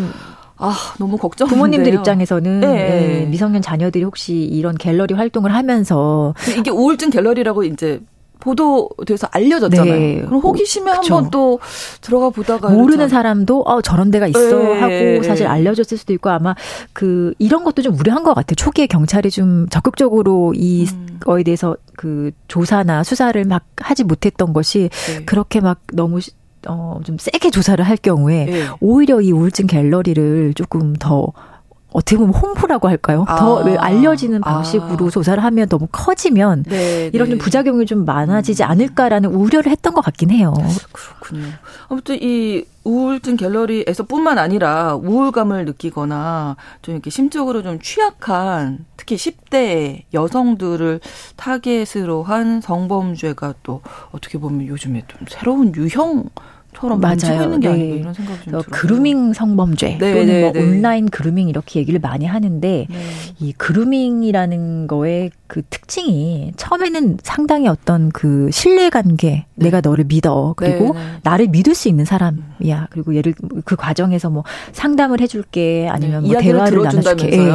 [0.56, 1.48] 아, 너무 걱정.
[1.48, 2.66] 부모님들 입장에서는 네.
[2.68, 3.26] 네.
[3.26, 8.00] 미성년 자녀들이 혹시 이런 갤러리 활동을 하면서 이게 우울증 갤러리라고 이제
[8.42, 9.98] 보도돼서 알려졌잖아요.
[9.98, 10.22] 네.
[10.22, 11.60] 그럼 호기심에 한번 또
[12.00, 14.80] 들어가 보다가 모르는 사람도 어 저런 데가 있어 네.
[14.80, 16.54] 하고 사실 알려졌을 수도 있고 아마
[16.92, 18.56] 그 이런 것도 좀 우려한 것 같아요.
[18.56, 21.44] 초기에 경찰이 좀 적극적으로 이거에 음.
[21.44, 25.24] 대해서 그 조사나 수사를 막 하지 못했던 것이 네.
[25.24, 26.18] 그렇게 막 너무
[26.68, 28.66] 어, 좀 세게 조사를 할 경우에 네.
[28.80, 31.32] 오히려 이 우울증 갤러리를 조금 더
[31.92, 33.24] 어떻게 보면 홍보라고 할까요?
[33.28, 33.36] 아.
[33.36, 35.10] 더 알려지는 방식으로 아.
[35.10, 37.30] 조사를 하면 너무 커지면 네, 이런 네.
[37.30, 40.54] 좀 부작용이 좀 많아지지 않을까라는 우려를 했던 것 같긴 해요.
[40.92, 41.46] 그렇군요.
[41.88, 51.00] 아무튼 이 우울증 갤러리에서뿐만 아니라 우울감을 느끼거나 좀 이렇게 심적으로 좀 취약한 특히 10대 여성들을
[51.36, 56.24] 타겟으로 한 성범죄가 또 어떻게 보면 요즘에 좀 새로운 유형
[56.82, 57.44] 처럼 맞아요.
[57.44, 57.74] 있는 게 네.
[57.74, 58.62] 아닌가 이런 생각이 좀 들어요.
[58.70, 60.60] 그루밍 성범죄 네, 또는 네, 뭐 네.
[60.62, 62.96] 온라인 그루밍 이렇게 얘기를 많이 하는데 네.
[63.38, 69.66] 이 그루밍이라는 거에 그 특징이 처음에는 상당히 어떤 그 신뢰 관계 네.
[69.66, 70.94] 내가 너를 믿어 그리고.
[71.22, 72.38] 나를 믿을 수 있는 사람이
[72.68, 73.34] 야 그리고 예를
[73.64, 76.32] 그 과정에서 뭐 상담을 해줄게 아니면 네.
[76.32, 77.50] 뭐 대화를 나눠줄게 예,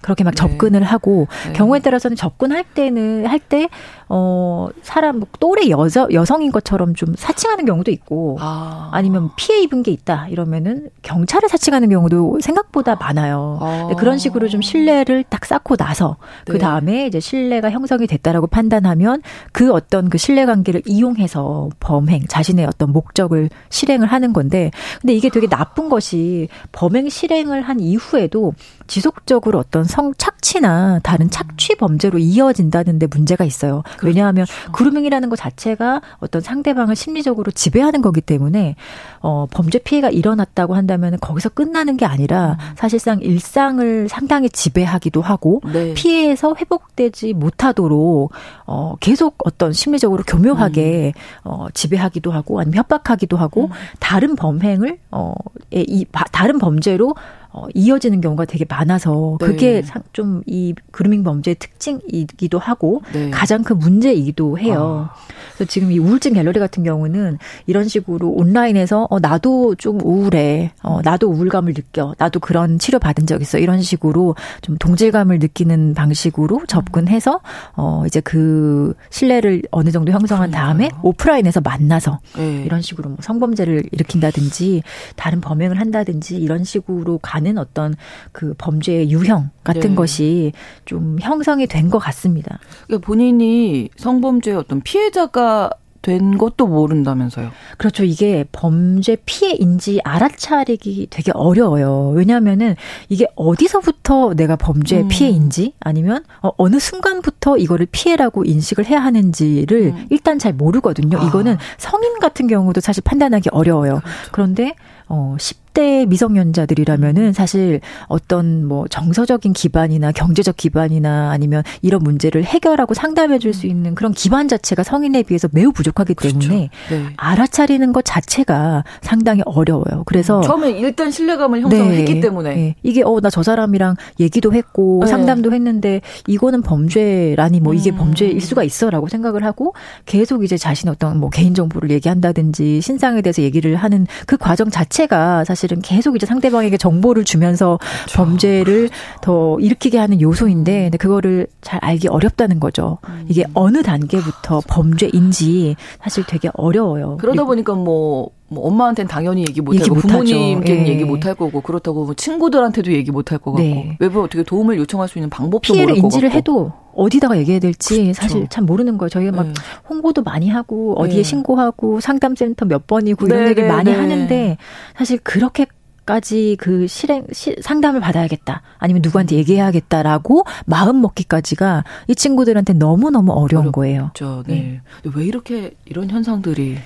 [0.00, 0.36] 그렇게 막 네.
[0.36, 1.52] 접근을 하고 네.
[1.52, 3.68] 경우에 따라서는 접근할 때는 할 때
[4.14, 8.90] 어 사람 뭐 또래 여자 여성인 것처럼 좀 사칭하는 경우도 있고 아.
[8.92, 13.88] 아니면 피해 입은 게 있다 이러면은 경찰을 사칭하는 경우도 생각보다 많아요 아.
[13.98, 19.22] 그런 식으로 좀 신뢰를 딱 쌓고 나서 그 다음에 이제 신 신뢰가 형성이 됐다라고 판단하면
[19.52, 24.51] 그 어떤 그 신뢰 관계를 이용해서 범행 자신의 어떤 목적을 실행을 하는 건데
[25.00, 28.54] 근데 이게 되게 나쁜 것이 범행 실행을 한 이후에도
[28.86, 33.82] 지속적으로 어떤 성 착취나 다른 착취 범죄로 이어진다는데 문제가 있어요.
[33.96, 34.06] 그렇죠.
[34.06, 38.76] 왜냐하면 그루밍이라는 것 자체가 어떤 상대방을 심리적으로 지배하는 거기 때문에
[39.20, 42.74] 어 범죄 피해가 일어났다고 한다면 거기서 끝나는 게 아니라 음.
[42.76, 45.94] 사실상 일상을 상당히 지배하기도 하고 네.
[45.94, 48.32] 피해에서 회복되지 못하도록
[48.66, 51.20] 어 계속 어떤 심리적으로 교묘하게 음.
[51.44, 53.70] 어 지배하기도 하고 아니면 협박하기도 하고 음.
[54.00, 55.34] 다른 범행을 어
[55.72, 57.14] 이 다른 범죄로
[57.52, 59.46] 어, 이어지는 경우가 되게 많아서 네.
[59.46, 59.82] 그게
[60.12, 63.30] 좀이 그루밍 범죄의 특징이기도 하고 네.
[63.30, 65.10] 가장 큰 문제이기도 해요.
[65.10, 65.14] 아.
[65.54, 70.72] 그래서 지금 이 우울증 갤러리 같은 경우는 이런 식으로 온라인에서 어 나도 좀 우울해.
[70.82, 72.14] 어 나도 우울감을 느껴.
[72.16, 73.58] 나도 그런 치료 받은 적 있어.
[73.58, 77.40] 이런 식으로 좀 동질감을 느끼는 방식으로 접근해서
[77.76, 82.62] 어 이제 그 신뢰를 어느 정도 형성한 다음에 오프라인에서 만나서 네.
[82.64, 84.82] 이런 식으로 뭐 성범죄를 일으킨다든지
[85.16, 87.94] 다른 범행을 한다든지 이런 식으로 가는 어떤
[88.30, 89.94] 그 범죄의 유형 같은 네.
[89.94, 90.52] 것이
[90.84, 92.58] 좀 형성이 된 것 같습니다.
[92.86, 95.70] 그러니까 본인이 성범죄의 어떤 피해자가
[96.02, 97.50] 된 것도 모른다면서요.
[97.78, 98.02] 그렇죠.
[98.02, 102.10] 이게 범죄 피해인지 알아차리기 되게 어려워요.
[102.16, 102.74] 왜냐하면은
[103.08, 105.08] 이게 어디서부터 내가 범죄 음.
[105.08, 110.06] 피해인지 아니면 어, 어느 순간부터 이거를 피해라고 인식을 해야 하는지를 음.
[110.10, 111.18] 일단 잘 모르거든요.
[111.18, 111.24] 아.
[111.24, 114.00] 이거는 성인 같은 경우도 사실 판단하기 어려워요.
[114.00, 114.28] 그렇죠.
[114.32, 114.74] 그런데
[115.08, 123.38] 어 10대 미성년자들이라면은 사실 어떤 뭐 정서적인 기반이나 경제적 기반이나 아니면 이런 문제를 해결하고 상담해
[123.38, 126.38] 줄 수 있는 그런 기반 자체가 성인에 비해서 매우 부족하기 그렇죠.
[126.38, 127.04] 때문에 네.
[127.18, 130.04] 알아차리는 것 자체가 상당히 어려워요.
[130.06, 132.20] 그래서 음, 처음에 일단 신뢰감을 형성했기 네.
[132.20, 132.74] 때문에 네.
[132.82, 135.10] 이게 어 나 저 사람이랑 얘기도 했고 네.
[135.10, 137.96] 상담도 했는데 이거는 범죄라니 뭐 이게 음.
[137.96, 139.74] 범죄일 수가 있어라고 생각을 하고
[140.06, 145.44] 계속 이제 자신의 어떤 뭐 개인 정보를 얘기한다든지 신상에 대해서 얘기를 하는 그 과정 자체가
[145.44, 148.16] 사실 사실은 계속 이제 상대방에게 정보를 주면서 그렇죠.
[148.16, 148.90] 범죄를
[149.20, 152.98] 더 일으키게 하는 요소인데 근데 그거를 잘 알기 어렵다는 거죠.
[153.08, 153.26] 음.
[153.28, 157.16] 이게 어느 단계부터 범죄인지 사실 되게 어려워요.
[157.20, 160.90] 그러다 보니까 뭐, 뭐 엄마한테는 당연히 얘기 못할 거고 부모님께는 예.
[160.90, 163.96] 얘기 못 할 거고 그렇다고 뭐 친구들한테도 얘기 못 할 거 같고 네.
[164.00, 166.38] 외부 어떻게 도움을 요청할 수 있는 방법도 피해를 인지를 같고.
[166.38, 168.12] 해도 어디다가 얘기해야 될지 그렇죠.
[168.20, 169.08] 사실 참 모르는 거예요.
[169.08, 169.52] 저희가 막 네.
[169.88, 171.22] 홍보도 많이 하고 어디에 네.
[171.22, 173.96] 신고하고 상담센터 몇 번이고 이런 네, 얘기 네, 많이 네.
[173.96, 174.56] 하는데
[174.96, 175.66] 사실 그렇게
[176.04, 183.30] 까지 그 실행 시, 상담을 받아야겠다 아니면 누구한테 얘기해야겠다라고 마음 먹기까지가 이 친구들한테 너무 너무
[183.32, 183.72] 어려운 어렵죠.
[183.72, 184.10] 거예요.
[184.48, 184.80] 네.
[185.04, 185.10] 네.
[185.14, 186.76] 왜 이렇게 이런 현상들이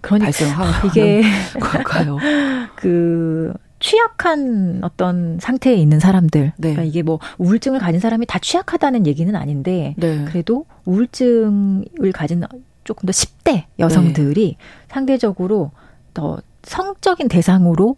[0.00, 1.22] 그러니까 발생하는 이게
[1.60, 2.18] 걸까요?
[2.76, 6.52] 그 취약한 어떤 상태에 있는 사람들.
[6.56, 6.70] 네.
[6.70, 10.24] 그러니까 이게 뭐 우울증을 가진 사람이 다 취약하다는 얘기는 아닌데 네.
[10.24, 12.44] 그래도 우울증을 가진
[12.84, 14.64] 조금 더 10대 여성들이 네.
[14.88, 15.70] 상대적으로
[16.14, 17.96] 더 성적인 대상으로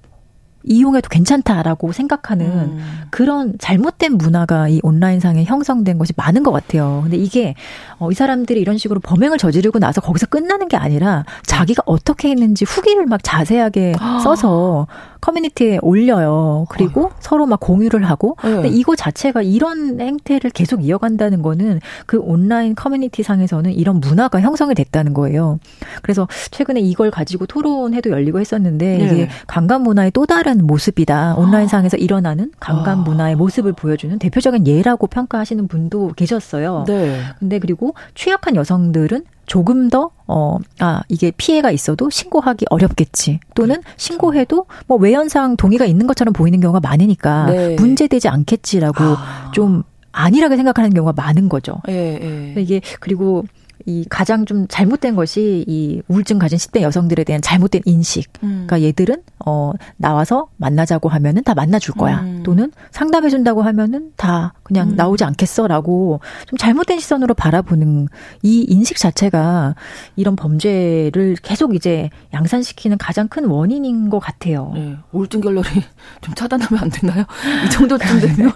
[0.67, 2.79] 이용해도 괜찮다라고 생각하는 음.
[3.11, 7.01] 그런 잘못된 문화가 이 온라인상에 형성된 것이 많은 것 같아요.
[7.05, 7.55] 근데 이게
[7.99, 12.65] 어, 이 사람들이 이런 식으로 범행을 저지르고 나서 거기서 끝나는 게 아니라 자기가 어떻게 했는지
[12.65, 14.87] 후기를 막 자세하게 써서
[15.21, 16.67] 커뮤니티에 올려요.
[16.69, 17.11] 그리고 어.
[17.21, 18.37] 서로 막 공유를 하고.
[18.45, 18.51] 네.
[18.51, 24.75] 근데 이거 자체가 이런 행태를 계속 이어간다는 거는 그 온라인 커뮤니티 상에서는 이런 문화가 형성이
[24.75, 25.59] 됐다는 거예요.
[26.03, 29.05] 그래서 최근에 이걸 가지고 토론회도 열리고 했었는데 네.
[29.05, 31.37] 이게 강간 문화의 또 다른 모습이다.
[31.37, 33.03] 온라인 상에서 일어나는 강간 아.
[33.03, 36.85] 문화의 모습을 보여주는 대표적인 예라고 평가하시는 분도 계셨어요.
[36.87, 37.21] 네.
[37.39, 43.41] 근데 그리고 취약한 여성들은 조금 더, 어, 아, 이게 피해가 있어도 신고하기 어렵겠지.
[43.55, 43.95] 또는 그렇죠.
[43.97, 47.77] 신고해도 뭐 외연상 동의가 있는 것처럼 보이는 경우가 많으니까 네.
[47.77, 49.51] 문제되지 않겠지라고 아.
[49.53, 49.85] 좀
[50.17, 51.77] 안일하게 생각하는 경우가 많은 거죠.
[51.89, 52.61] 예, 예.
[52.61, 53.45] 이게 그리고
[53.87, 58.31] 이 가장 좀 잘못된 것이 이 우울증 가진 10대 여성들에 대한 잘못된 인식.
[58.43, 58.65] 음.
[58.67, 62.21] 그러니까 얘들은 어 나와서 만나자고 하면은 다 만나 줄 거야.
[62.23, 62.43] 음.
[62.45, 64.97] 또는 상담해 준다고 하면은 다 그냥 음.
[64.97, 68.09] 나오지 않겠어라고 좀 잘못된 시선으로 바라보는
[68.43, 69.75] 이 인식 자체가
[70.17, 74.73] 이런 범죄를 계속 이제 양산시키는 가장 큰 원인인 것 같아요.
[74.75, 74.97] 네.
[75.13, 75.69] 우울증 갤러리
[76.23, 77.25] 좀 차단하면 안 되나요?
[77.67, 78.53] 이 정도쯤 되면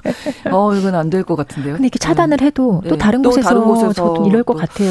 [0.51, 1.75] 어 이건 안 될 것 같은데요.
[1.75, 2.89] 근데 이렇게 차단을 해도 네.
[2.91, 4.91] 또 다른 또 곳에서, 다른 곳에서 저도 이럴 것 같아요.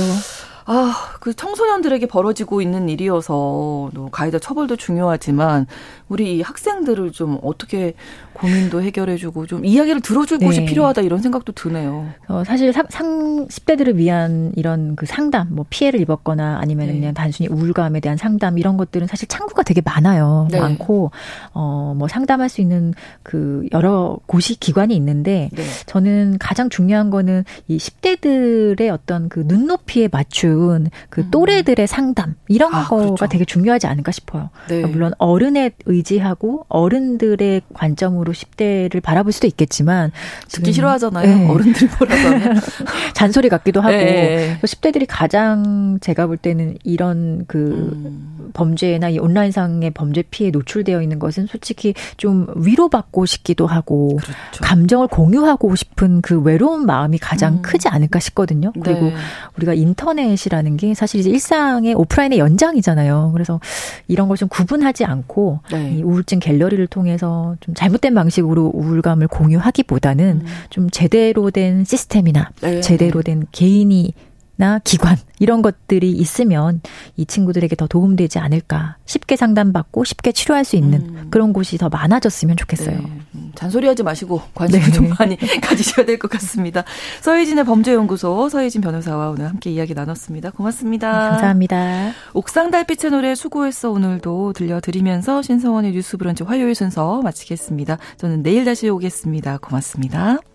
[0.72, 5.66] 아, 그 청소년들에게 벌어지고 있는 일이어서 또 가해자 처벌도 중요하지만
[6.10, 7.96] 우리 학생들을 좀 어떻게
[8.34, 10.46] 고민도 해결해주고 좀 이야기를 들어줄 네.
[10.46, 12.10] 곳이 필요하다 이런 생각도 드네요.
[12.28, 16.94] 어, 사실 상, 상 10대들을 위한 이런 그 상담, 뭐 피해를 입었거나 아니면 네.
[16.94, 20.48] 그냥 단순히 우울감에 대한 상담 이런 것들은 사실 창구가 되게 많아요.
[20.52, 20.60] 네.
[20.60, 21.10] 많고
[21.54, 22.94] 어, 뭐 상담할 수 있는
[23.24, 25.64] 그 여러 곳이 기관이 있는데 네.
[25.88, 30.30] 저는 가장 중요한 거는 이 10대들의 어떤 그 눈높이에 맞
[30.60, 31.32] 춘그 음.
[31.32, 33.28] 또래들의 상담 이런 아, 거가 그렇죠.
[33.28, 34.50] 되게 중요하지 않을까 싶어요.
[34.68, 34.78] 네.
[34.78, 40.12] 그러니까 물론 어른에 의지하고 어른들의 관점으로 10대를 바라볼 수도 있겠지만
[40.50, 41.38] 듣기 싫어하잖아요.
[41.38, 41.48] 네.
[41.48, 42.62] 어른들이 뭐라고 하면
[43.14, 44.60] 잔소리 같기도 하고 네.
[44.62, 48.52] 10대들이 가장 제가 볼 때는 이런 그 음.
[48.54, 54.34] 범죄나 이 온라인상의 범죄 피해에 노출되어 있는 것은 솔직히 좀 위로받고 싶기도 하고 그렇죠.
[54.62, 57.62] 감정을 공유하고 싶은 그 외로운 마음이 가장 음.
[57.62, 58.72] 크지 않을까 싶거든요.
[58.82, 59.16] 그리고 네.
[59.58, 63.30] 우리가 인터넷이 라는 게 사실 이제 일상의 오프라인의 연장이잖아요.
[63.34, 63.60] 그래서
[64.08, 65.96] 이런 걸 좀 구분하지 않고 네.
[65.98, 70.48] 이 우울증 갤러리를 통해서 좀 잘못된 방식으로 우울감을 공유하기보다는 음.
[70.70, 72.80] 좀 제대로 된 시스템이나 네.
[72.80, 74.14] 제대로 된 개인이
[74.60, 76.82] 나 기관 이런 것들이 있으면
[77.16, 81.28] 이 친구들에게 더 도움되지 않을까 쉽게 상담받고 쉽게 치료할 수 있는 음.
[81.30, 82.98] 그런 곳이 더 많아졌으면 좋겠어요.
[82.98, 83.22] 네.
[83.36, 84.92] 음, 잔소리하지 마시고 관심 네.
[84.92, 86.84] 좀 많이 가지셔야 될 것 같습니다.
[87.22, 90.50] 서혜진의 범죄연구소 서혜진 변호사와 오늘 함께 이야기 나눴습니다.
[90.52, 91.08] 고맙습니다.
[91.10, 92.12] 네, 감사합니다.
[92.34, 97.98] 옥상 달빛의 노래 수고했어 오늘도 들려드리면서 신성원의 뉴스브런치 화요일 순서 마치겠습니다.
[98.18, 99.60] 저는 내일 다시 오겠습니다.
[99.60, 100.49] 고맙습니다.